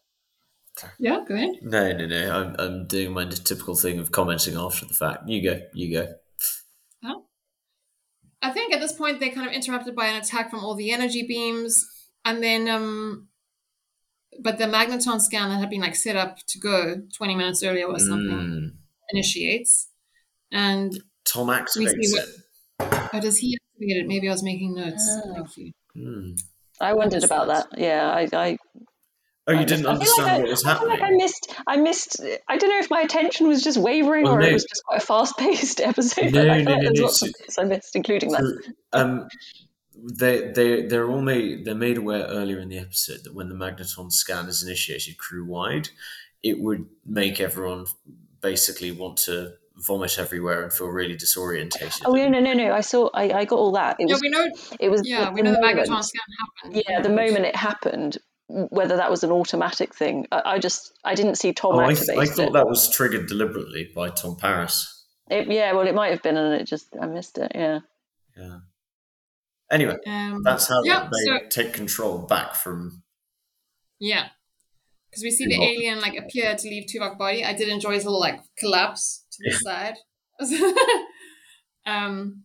[0.99, 1.51] yeah, go ahead.
[1.61, 2.31] No, no, no.
[2.37, 5.27] I'm, I'm doing my typical thing of commenting after the fact.
[5.29, 6.13] You go, you go.
[8.41, 10.91] I think at this point they're kind of interrupted by an attack from all the
[10.91, 11.85] energy beams,
[12.23, 13.27] and then um,
[14.41, 17.85] but the magneton scan that had been like set up to go 20 minutes earlier
[17.87, 18.71] or something Mm.
[19.11, 19.88] initiates,
[20.51, 20.91] and
[21.25, 22.25] Tom We activates see it.
[22.79, 24.07] oh, does he activate it?
[24.07, 25.07] Maybe I was making notes.
[25.25, 25.33] Oh.
[25.35, 25.71] Thank you.
[25.97, 26.39] Mm.
[26.81, 27.67] I wondered about that.
[27.77, 28.57] Yeah, I, I
[29.47, 31.09] Oh, you I didn't missed- I understand like I, what was I feel like I
[31.09, 31.55] missed.
[31.65, 32.21] I missed.
[32.47, 34.45] I don't know if my attention was just wavering Well, or no.
[34.47, 36.33] it was just quite a fast-paced episode.
[36.33, 38.73] No, but I no, no, there's no, lots so- of bits I missed, including that.
[38.93, 39.27] Um,
[39.95, 43.55] they they they're all made they're made aware earlier in the episode that when the
[43.55, 45.89] magneton scan is initiated crew wide,
[46.43, 47.85] it would make everyone
[48.41, 49.53] basically want to
[49.85, 52.01] vomit everywhere and feel really disorientated.
[52.05, 52.73] Oh no, no, no, no!
[52.73, 53.09] I saw.
[53.13, 53.97] I, I got all that.
[53.99, 54.21] It Yeah, was.
[54.21, 54.47] we know.
[54.79, 55.01] It was.
[55.07, 56.83] Yeah, the, we know the moment- magneton scan happened.
[56.87, 58.17] Yeah, the moment it happened,
[58.47, 61.91] whether that was an automatic thing, I, I just I didn't see Tom Oh, I,
[61.91, 62.29] activate I it.
[62.29, 65.05] thought that was triggered deliberately by Tom Paris.
[65.29, 67.51] It- Yeah, well, it might have been, and it just I missed it.
[67.55, 67.79] Yeah.
[68.37, 68.57] Yeah.
[69.71, 73.03] Anyway, Um, that's how yeah, they so- take control back from.
[73.99, 74.29] Yeah.
[75.11, 77.43] Because we see the alien like appear to leave Tuvok body.
[77.45, 79.95] I did enjoy his little like collapse to the side.
[81.85, 82.43] um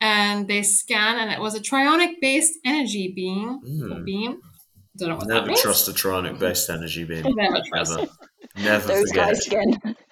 [0.00, 3.60] and they scan and it was a trionic based energy beam.
[3.64, 4.04] or Hmm.
[4.04, 4.40] beam.
[4.98, 5.62] Don't know what that Never means.
[5.62, 7.24] trust a trionic based energy beam.
[7.34, 7.96] Never trust.
[7.96, 8.10] Never.
[8.56, 9.26] Never Those forget.
[9.28, 9.96] guys again.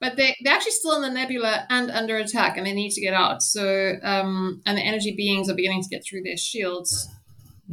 [0.00, 3.00] But they they're actually still in the nebula and under attack and they need to
[3.00, 3.42] get out.
[3.42, 7.08] So um and the energy beings are beginning to get through their shields.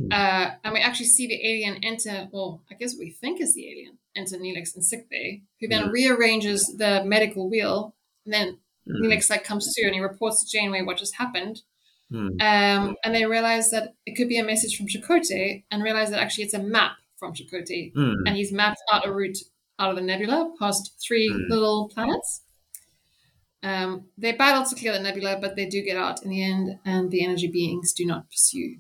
[0.10, 3.54] Uh, and we actually see the alien enter, well, I guess what we think is
[3.54, 5.92] the alien, enter Neelix in sickbay, who then Mm.
[5.92, 7.96] rearranges the medical wheel.
[8.26, 9.04] And then Hmm.
[9.04, 11.62] Neelix like comes to and he reports to Janeway what just happened.
[12.10, 12.30] Hmm.
[12.42, 16.20] Um, and they realize that it could be a message from Chakotay and realize that
[16.20, 17.94] actually it's a map from Chakotay.
[17.94, 18.26] Hmm.
[18.26, 19.38] And he's mapped out a route
[19.78, 21.50] out of the nebula past three Hmm.
[21.50, 22.42] little planets.
[23.64, 26.80] Um, they battle to clear the nebula, but they do get out in the end,
[26.84, 28.78] and the energy beings do not pursue.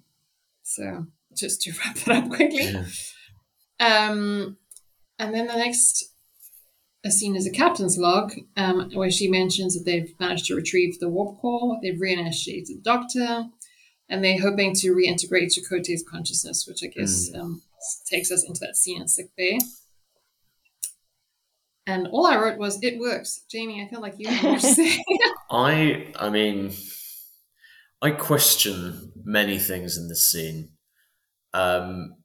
[0.63, 1.05] So,
[1.35, 2.71] just to wrap that up quickly.
[2.71, 2.85] Yeah.
[3.79, 4.57] Um,
[5.21, 6.11] and then the next
[7.03, 10.99] a scene is a captain's log, um, where she mentions that they've managed to retrieve
[10.99, 13.45] the warp core, they've reinitiated the doctor,
[14.09, 17.61] and they're hoping to reintegrate Chakotay's consciousness, which I guess um,
[18.05, 19.57] takes us into that scene in sick bay.
[21.87, 24.27] And all I wrote was, "It works." Jamie, I feel like you.
[25.51, 26.71] I I mean
[28.01, 30.69] I question many things in this scene.
[31.53, 32.20] Um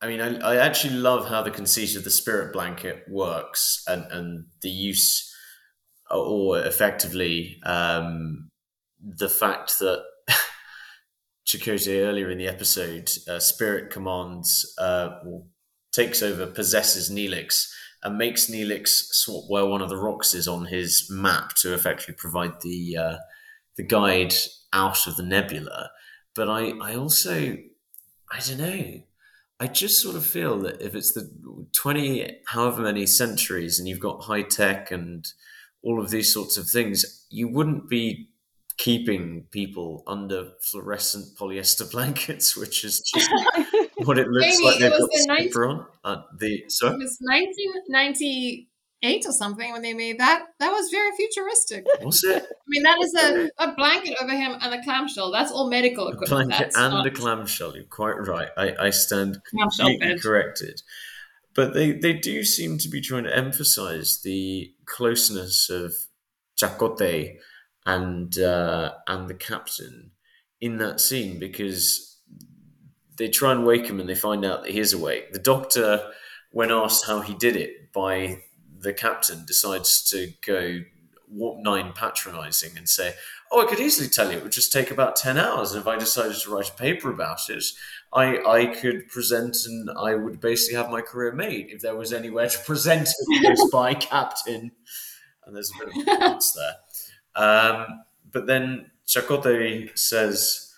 [0.00, 4.04] I mean I, I actually love how the conceit of the spirit blanket works and,
[4.10, 5.32] and the use
[6.10, 8.50] or effectively um
[9.00, 10.04] the fact that
[11.46, 15.10] Chakotay earlier in the episode, uh, Spirit commands, uh,
[15.92, 17.68] takes over, possesses Neelix,
[18.02, 22.14] and makes Neelix swap where one of the rocks is on his map to effectively
[22.14, 23.16] provide the uh,
[23.76, 24.34] the guide
[24.72, 25.90] out of the nebula.
[26.34, 27.56] But I, I also,
[28.30, 29.02] I don't know.
[29.58, 31.30] I just sort of feel that if it's the
[31.72, 35.26] 20, however many centuries, and you've got high tech and
[35.82, 38.28] all of these sorts of things, you wouldn't be
[38.76, 43.30] keeping people under fluorescent polyester blankets, which is just
[44.04, 45.86] what it looks like they've got the 19, on.
[46.04, 46.62] Uh, the,
[47.20, 48.68] 1990
[49.02, 50.46] eight or something when they made that.
[50.58, 51.84] That was very futuristic.
[52.02, 52.42] Was it?
[52.42, 55.30] I mean, that is a, a blanket over him and a clamshell.
[55.32, 56.30] That's all medical equipment.
[56.30, 57.06] blanket That's and not...
[57.06, 57.74] a clamshell.
[57.74, 58.50] You're quite right.
[58.56, 60.82] I, I stand completely corrected.
[61.54, 65.94] But they, they do seem to be trying to emphasize the closeness of
[66.60, 67.36] Chakotay
[67.86, 70.10] and uh, and the captain
[70.60, 72.18] in that scene because
[73.16, 75.32] they try and wake him and they find out that he is awake.
[75.32, 76.10] The doctor,
[76.50, 78.42] when asked how he did it by
[78.86, 80.80] the captain, decides to go
[81.28, 83.14] warp nine patronizing and say,
[83.50, 84.38] "Oh, I could easily tell you.
[84.38, 87.10] It would just take about ten hours, and if I decided to write a paper
[87.10, 87.64] about it,
[88.12, 92.12] I I could present, and I would basically have my career made if there was
[92.12, 94.72] anywhere to present it by, Captain."
[95.44, 96.76] And there's a bit of a nuance there.
[97.36, 100.74] Um, but then Chakotay says,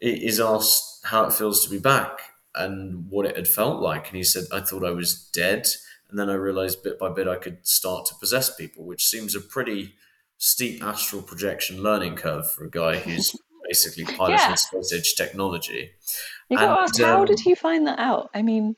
[0.00, 2.20] is asked how it feels to be back
[2.54, 4.08] and what it had felt like.
[4.08, 5.66] And he said, I thought I was dead.
[6.14, 9.34] And then I realized bit by bit I could start to possess people, which seems
[9.34, 9.94] a pretty
[10.38, 13.34] steep astral projection learning curve for a guy who's
[13.68, 14.54] basically piloting Yeah.
[14.54, 15.90] space age technology.
[16.48, 18.30] You got to And, ask, how um, did he find that out?
[18.32, 18.76] I mean,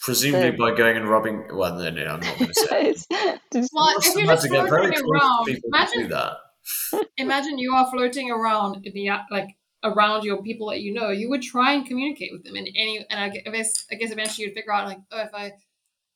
[0.00, 1.46] Presumably The- by going and rubbing.
[1.56, 2.86] Well, no, no, I'm not going to say.
[2.90, 6.00] it's, it's- Well, if you're just to get very floating close around, people to do
[6.00, 7.08] imagine, that.
[7.16, 11.08] imagine you are floating around in the like around your people that you know.
[11.08, 14.48] You would try and communicate with them in any, and I guess I guess eventually
[14.48, 15.52] you'd figure out like, oh, if I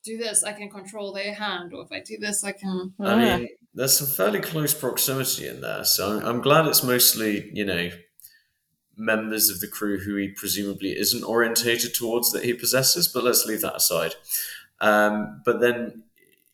[0.07, 2.93] do this, I can control their hand, or if I do this, I can.
[2.99, 7.49] I mean, there's some fairly close proximity in there, so I'm, I'm glad it's mostly,
[7.53, 7.89] you know,
[8.97, 13.45] members of the crew who he presumably isn't orientated towards that he possesses, but let's
[13.45, 14.15] leave that aside.
[14.79, 16.03] Um, but then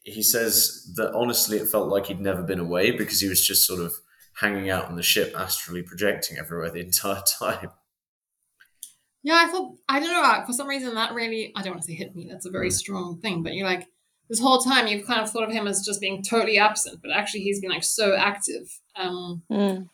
[0.03, 3.65] he says that honestly, it felt like he'd never been away because he was just
[3.65, 3.93] sort of
[4.39, 7.69] hanging out on the ship, astrally projecting everywhere the entire time.
[9.23, 10.45] Yeah, I thought I don't know.
[10.45, 12.27] For some reason, that really I don't want to say hit me.
[12.29, 13.87] That's a very strong thing, but you're like
[14.29, 17.11] this whole time you've kind of thought of him as just being totally absent, but
[17.11, 18.67] actually he's been like so active.
[18.95, 19.89] Um, Mm.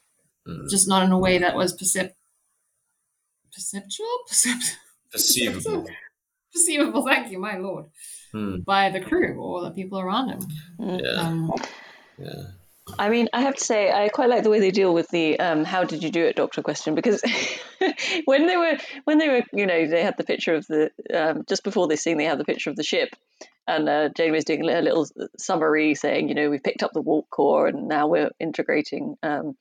[0.47, 0.69] Mm.
[0.69, 2.13] just not in a way that was percep-
[3.53, 4.77] perceptual, Percept-
[5.11, 5.85] Perceivable.
[6.53, 7.05] perceivable.
[7.05, 7.85] Thank you, my lord,
[8.31, 8.57] Hmm.
[8.65, 10.39] by the crew or the people around him.
[10.79, 11.11] Yeah.
[11.21, 11.51] Um,
[12.17, 12.43] Yeah.
[12.97, 15.39] I mean, I have to say, I quite like the way they deal with the
[15.39, 17.21] um, "How did you do it, Doctor?" question because
[18.25, 21.43] when they were when they were, you know, they had the picture of the um,
[21.47, 23.09] just before this scene, they had the picture of the ship,
[23.69, 27.01] and uh, Jane was doing a little summary saying, you know, we've picked up the
[27.01, 29.55] warp core and now we're integrating um,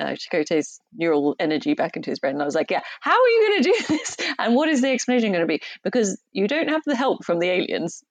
[0.00, 2.34] uh, Chakotay's neural energy back into his brain.
[2.34, 4.16] And I was like, yeah, how are you going to do this?
[4.38, 5.60] And what is the explanation going to be?
[5.84, 8.02] Because you don't have the help from the aliens.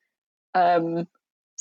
[0.54, 1.08] Um,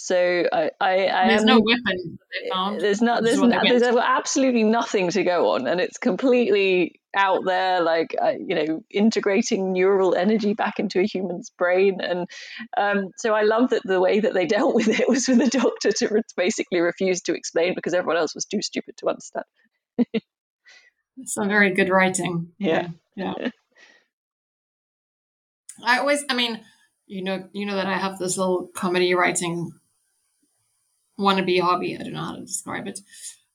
[0.00, 2.80] so I, I, I there's am, no weapon they found.
[2.80, 5.98] there's not there's, is what no, they there's absolutely nothing to go on, and it's
[5.98, 12.00] completely out there, like uh, you know, integrating neural energy back into a human's brain,
[12.00, 12.26] and
[12.76, 15.48] um, so I love that the way that they dealt with it was for the
[15.48, 19.44] doctor to re- basically refuse to explain because everyone else was too stupid to understand.
[21.24, 22.52] Some very good writing.
[22.58, 22.88] Yeah.
[23.16, 23.34] Yeah.
[25.84, 26.60] I always I mean,
[27.06, 29.72] you know you know that I have this little comedy writing
[31.20, 31.96] wannabe hobby.
[31.96, 33.00] I don't know how to describe it.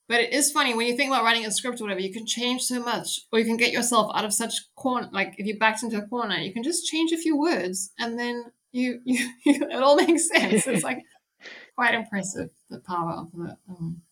[0.08, 2.26] But it is funny when you think about writing a script or whatever, you can
[2.26, 3.20] change so much.
[3.32, 6.06] Or you can get yourself out of such corner like if you backed into a
[6.06, 10.28] corner, you can just change a few words and then you you, it all makes
[10.28, 10.66] sense.
[10.66, 11.02] It's like
[11.74, 14.02] quite impressive the power of the um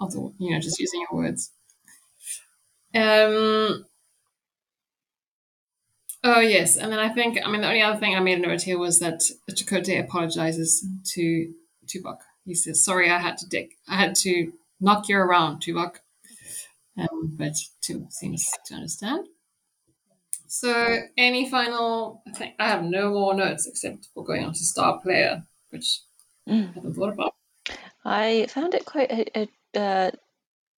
[0.00, 1.50] of the you know, just using your words.
[2.94, 3.84] Um
[6.24, 8.42] Oh yes, and then I think I mean the only other thing I made a
[8.42, 11.52] note here was that Chakotay apologizes to
[11.86, 12.18] Tuvok.
[12.44, 13.70] He says, "Sorry, I had to dig.
[13.88, 15.96] I had to knock you around, Tuvok."
[16.98, 19.26] Um, but Tuvok seems to understand.
[20.48, 22.22] So, any final?
[22.26, 26.00] I think I have no more notes except for going on to Star Player, which
[26.46, 26.74] I Mm.
[26.74, 27.34] haven't thought about.
[28.04, 30.10] I found it quite a, a, uh,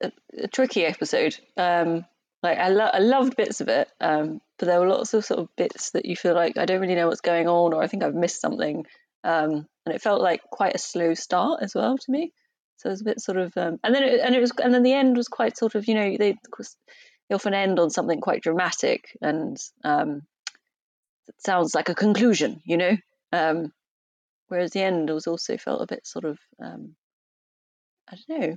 [0.02, 0.12] a,
[0.44, 1.36] a tricky episode.
[1.56, 2.04] Um,
[2.42, 5.40] like I, lo- I loved bits of it, um, but there were lots of sort
[5.40, 7.86] of bits that you feel like I don't really know what's going on, or I
[7.88, 8.86] think I've missed something.
[9.24, 12.32] Um, and it felt like quite a slow start as well to me.
[12.76, 14.74] So it was a bit sort of, um, and then it, and it was, and
[14.74, 16.76] then the end was quite sort of, you know, they of course,
[17.28, 20.22] they often end on something quite dramatic, and um,
[21.28, 22.96] it sounds like a conclusion, you know.
[23.32, 23.72] Um,
[24.48, 26.94] whereas the end was also felt a bit sort of, um,
[28.10, 28.56] I don't know,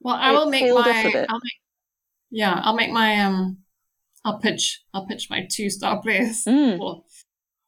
[0.00, 1.26] Well, I will make my.
[1.28, 1.60] I'll make,
[2.30, 3.20] yeah, I'll make my.
[3.20, 3.58] Um,
[4.24, 4.82] I'll pitch.
[4.92, 6.44] I'll pitch my two star players.
[6.44, 6.78] Mm.
[6.78, 7.04] Well,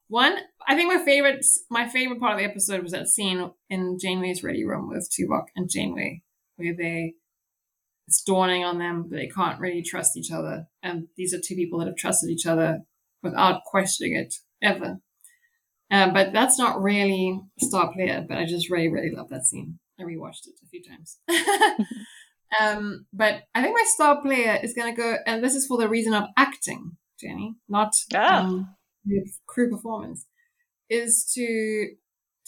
[0.09, 0.37] one,
[0.67, 4.43] I think my favorite, my favorite part of the episode was that scene in Janeway's
[4.43, 6.23] ready room with Tuvok and Janeway,
[6.57, 7.15] where they,
[8.07, 11.55] it's dawning on them that they can't really trust each other, and these are two
[11.55, 12.81] people that have trusted each other
[13.23, 14.99] without questioning it ever.
[15.91, 19.79] Um, but that's not really star player, but I just really, really love that scene.
[19.99, 21.19] I rewatched it a few times.
[22.61, 25.79] um, but I think my star player is going to go, and this is for
[25.79, 28.43] the reason of acting, Jenny, not Ah.
[28.45, 28.75] um,
[29.09, 30.27] with crew performance,
[30.89, 31.89] is to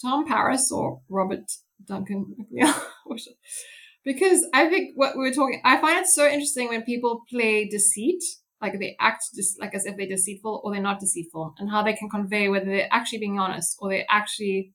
[0.01, 1.43] Tom Paris or Robert
[1.87, 2.35] Duncan
[4.03, 7.67] because I think what we were talking, I find it so interesting when people play
[7.67, 8.21] deceit,
[8.61, 11.83] like they act just like as if they're deceitful or they're not deceitful, and how
[11.83, 14.73] they can convey whether they're actually being honest or they're actually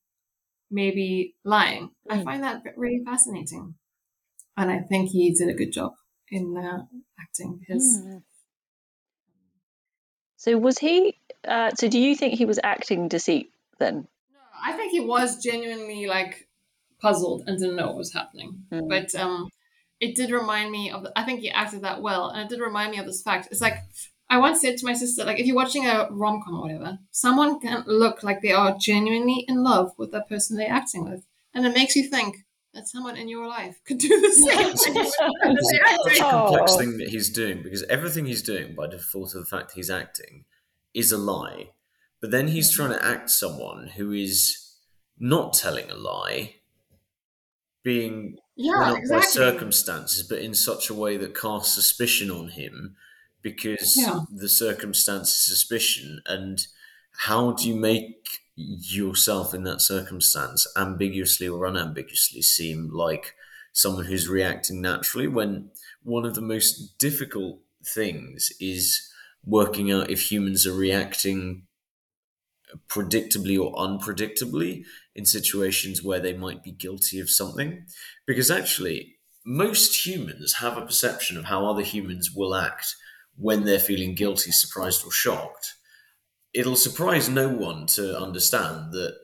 [0.71, 1.91] maybe lying.
[2.11, 2.25] I Mm.
[2.25, 3.75] find that really fascinating,
[4.57, 5.93] and I think he did a good job
[6.31, 6.87] in uh,
[7.21, 8.01] acting his.
[8.03, 8.19] Hmm.
[10.37, 11.19] So was he?
[11.47, 14.09] Uh, so do you think he was acting deceit then?
[14.33, 16.49] No, I think he was genuinely like
[17.01, 18.65] puzzled and didn't know what was happening.
[18.73, 18.89] Mm.
[18.89, 19.49] But um,
[20.01, 21.05] it did remind me of.
[21.05, 23.49] The, I think he acted that well, and it did remind me of this fact.
[23.51, 23.79] It's like
[24.29, 26.99] I once said to my sister, like if you're watching a rom com or whatever,
[27.11, 31.25] someone can look like they are genuinely in love with that person they're acting with,
[31.55, 32.39] and it makes you think
[32.75, 35.03] that someone in your life could do the same thing.
[35.05, 35.17] It's
[36.05, 39.47] such a complex thing that he's doing because everything he's doing by default of the
[39.47, 40.45] fact he's acting
[40.97, 41.73] is a lie.
[42.21, 44.77] But then he's trying to act someone who is
[45.19, 46.57] not telling a lie,
[47.83, 52.97] being yeah, not by circumstances, but in such a way that casts suspicion on him
[53.43, 54.21] because Yeah.
[54.31, 56.21] the circumstance is suspicion.
[56.27, 56.67] And
[57.13, 63.35] how do you make yourself in that circumstance ambiguously or unambiguously seem like
[63.73, 65.71] someone who's reacting naturally when
[66.03, 69.13] one of the most difficult things is
[69.47, 71.63] working out if humans are reacting
[72.89, 77.87] predictably or unpredictably in situations where they might be guilty of something.
[78.27, 82.97] Because actually, most humans have a perception of how other humans will act
[83.37, 85.75] when they're feeling guilty, surprised, or shocked.
[86.53, 89.15] it'll surprise no one to understand that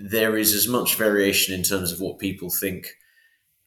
[0.00, 2.86] there is as much variation in terms of what people think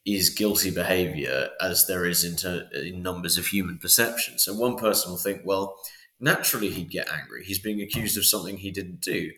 [0.08, 4.40] is guilty behavior as there is in, ter- in numbers of human perception.
[4.40, 5.78] So one person will think, well,
[6.18, 7.44] naturally he'd get angry.
[7.44, 9.32] He's being accused of something he didn't do.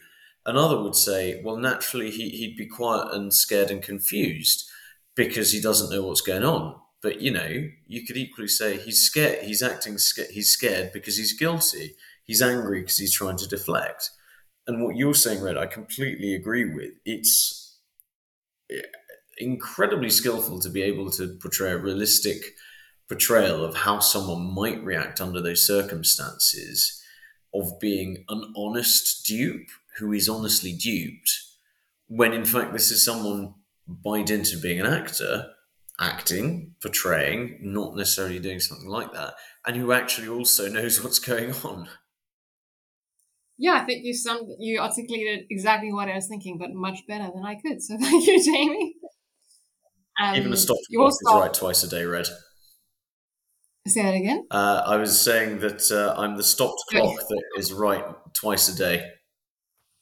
[0.45, 4.69] Another would say, well, naturally he, he'd be quiet and scared and confused
[5.15, 6.75] because he doesn't know what's going on.
[7.01, 9.43] But you know, you could equally say he's scared.
[9.43, 9.97] He's acting.
[9.97, 11.95] Sca- he's scared because he's guilty.
[12.25, 14.11] He's angry because he's trying to deflect.
[14.67, 16.91] And what you're saying, Red, I completely agree with.
[17.05, 17.79] It's
[19.39, 22.55] incredibly skillful to be able to portray a realistic
[23.07, 27.03] portrayal of how someone might react under those circumstances
[27.53, 31.31] of being an honest dupe who is honestly duped,
[32.07, 33.55] when in fact this is someone
[33.87, 35.47] by dint of being an actor,
[35.99, 39.33] acting, portraying, not necessarily doing something like that,
[39.65, 41.89] and who actually also knows what's going on.
[43.57, 47.29] Yeah, I think you some you articulated exactly what I was thinking, but much better
[47.33, 47.81] than I could.
[47.81, 48.95] So thank you, Jamie.
[50.21, 52.27] Um, Even a stop you clock is right twice a day, Red.
[53.87, 54.45] Say that again.
[54.51, 58.75] Uh, I was saying that uh, I'm the stopped clock that is right twice a
[58.75, 59.09] day.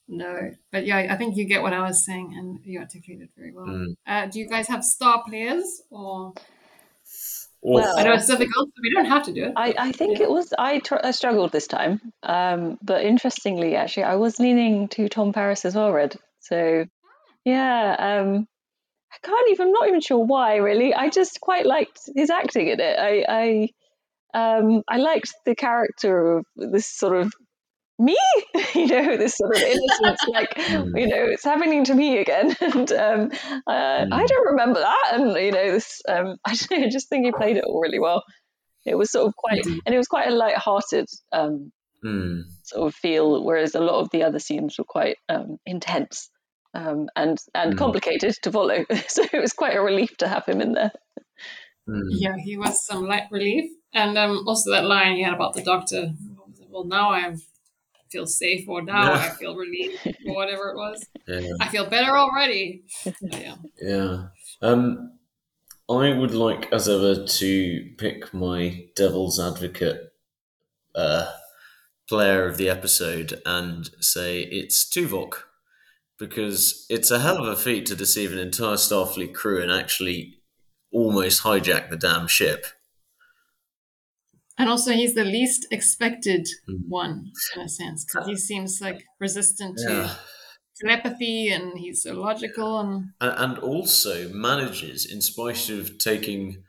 [0.09, 3.53] No, but yeah, I think you get what I was saying, and you articulated very
[3.53, 3.65] well.
[3.65, 3.95] Mm.
[4.07, 6.33] Uh, do you guys have star players, or
[7.61, 9.53] Or Well, I know it's difficult, so we don't have to do it.
[9.55, 14.03] I, I think it was I, tr- I struggled this time, um, but interestingly, actually,
[14.03, 16.15] I was leaning to Tom Paris as well, Red.
[16.39, 16.85] So,
[17.43, 18.47] yeah, um,
[19.23, 19.67] I can't even.
[19.67, 20.57] I'm not even sure why.
[20.57, 22.99] Really, I just quite liked his acting in it.
[22.99, 23.69] I
[24.33, 27.33] I, um, I liked the character of this sort of
[27.99, 28.17] me,
[28.75, 30.91] you know, this sort of innocence, like Mm.
[30.99, 33.31] you know, it's happening to me again, and um,
[33.67, 34.27] uh, I Mm.
[34.27, 36.01] don't remember that, and you know, this.
[36.07, 38.23] Um, I just think he played it all really well.
[38.85, 39.79] It was sort of quite, Mhm.
[39.85, 41.71] and it was quite a light-hearted um,
[42.05, 42.43] Mm.
[42.63, 46.29] sort of feel, whereas a lot of the other scenes were quite um, intense
[46.77, 47.77] um, and and Mm.
[47.77, 48.85] complicated to follow.
[49.07, 50.91] so it was quite a relief to have him in there.
[51.89, 52.01] Mm.
[52.23, 55.63] Yeah, he was some light relief, and um, also that line he had about the
[55.63, 56.01] doctor.
[56.35, 56.67] what was it?
[56.69, 57.35] Well, now I
[58.11, 59.25] feel safe, or now Yeah.
[59.25, 60.97] I feel relieved, or whatever it was.
[61.27, 61.53] Yeah.
[61.59, 62.83] I feel better already.
[63.21, 63.55] yeah.
[63.81, 64.27] Yeah.
[64.61, 65.13] Um,
[65.89, 70.13] I would like, as ever, to pick my devil's advocate
[70.95, 71.31] uh,
[72.09, 75.33] player of the episode and say it's Tuvok.
[76.19, 80.39] Because it's a hell of a feat to deceive an entire Starfleet crew and actually
[80.91, 82.65] almost hijack the damn ship.
[84.57, 86.87] And also, he's the least expected Mm.
[86.87, 90.15] one in a sense because he seems like resistant to Yeah.
[90.81, 92.79] telepathy, and he's so logical.
[92.79, 96.63] And and, and also manages, in spite of taking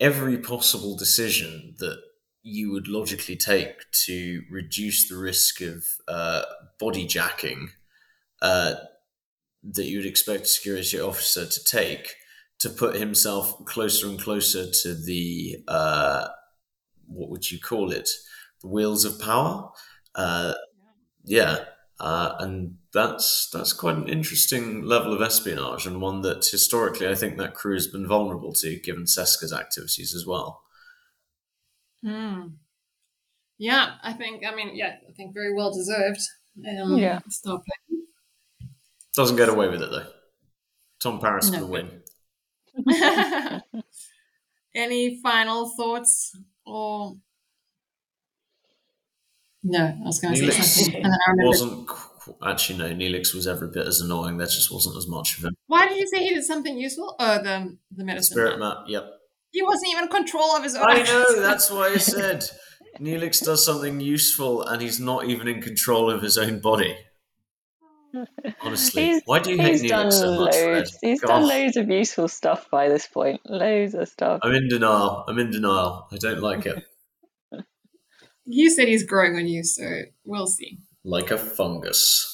[0.00, 1.98] every possible decision that
[2.42, 3.76] you would logically take
[4.06, 6.42] to reduce the risk of uh,
[6.80, 7.70] body jacking
[8.44, 8.74] uh,
[9.62, 12.14] that you would expect a security officer to take,
[12.58, 16.28] to put himself closer and closer to the uh,
[17.06, 18.10] what would you call it?
[18.62, 19.70] The wheels of power.
[20.14, 20.54] Uh,
[21.24, 21.64] yeah,
[22.00, 27.14] uh, and that's that's quite an interesting level of espionage, and one that historically I
[27.14, 30.62] think that crew has been vulnerable to, given Seska's activities as well.
[32.02, 32.58] Hmm.
[33.58, 34.44] yeah, I think.
[34.46, 36.20] I mean, yeah, I think very well deserved.
[36.68, 37.20] Um, Yeah.
[37.28, 37.60] Star
[39.16, 40.06] Doesn't get away with it though.
[41.00, 41.66] Tom Paris for No.
[41.66, 42.02] the win.
[44.74, 46.36] Any final thoughts
[46.66, 47.16] or?
[49.62, 51.48] No, I was going to say Neelix something, and then I remembered.
[51.48, 51.88] Wasn't
[52.44, 52.90] actually no.
[52.92, 54.36] Neelix was every bit as annoying.
[54.36, 55.54] There just wasn't as much of him.
[55.68, 57.14] Why did you say he did something useful?
[57.18, 58.34] Oh, the the medicine.
[58.34, 58.68] Spirit man.
[58.70, 58.76] map.
[58.88, 59.04] Yep.
[59.52, 60.82] He wasn't even in control of his own.
[60.82, 61.00] Body.
[61.02, 61.40] I know.
[61.40, 62.44] That's why I said
[63.00, 66.94] Neelix does something useful, and he's not even in control of his own body.
[68.62, 70.88] Honestly, He's- why do you hate He's done Neelix so much, Fred?
[71.02, 71.28] He's God.
[71.28, 73.40] done loads of useful stuff by this point.
[73.46, 74.40] Loads of stuff.
[74.42, 75.24] I'm in denial.
[75.28, 76.06] I'm in denial.
[76.12, 76.82] I don't like it.
[78.46, 80.76] You said he's growing on you, so we'll see.
[81.02, 82.30] Like a fungus.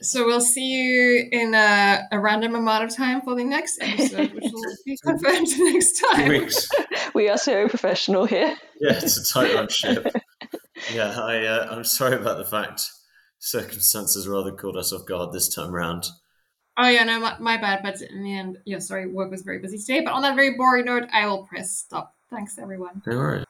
[0.00, 4.32] So we'll see you in a, a random amount of time for the next episode,
[4.34, 6.28] which will be confirmed next Two time.
[6.28, 6.68] weeks.
[7.14, 8.54] We are so professional here.
[8.80, 10.06] Yeah, it's a tight run ship.
[10.92, 12.88] Yeah, I, uh, I'm sorry about the fact
[13.46, 16.06] circumstances rather caught us off guard this time round.
[16.76, 17.80] Oh yeah, no, my, my bad.
[17.82, 20.02] But in the end, yeah, sorry, work was very busy today.
[20.02, 22.14] But on that very boring note, I will press stop.
[22.30, 23.02] Thanks, everyone.
[23.06, 23.44] No worries.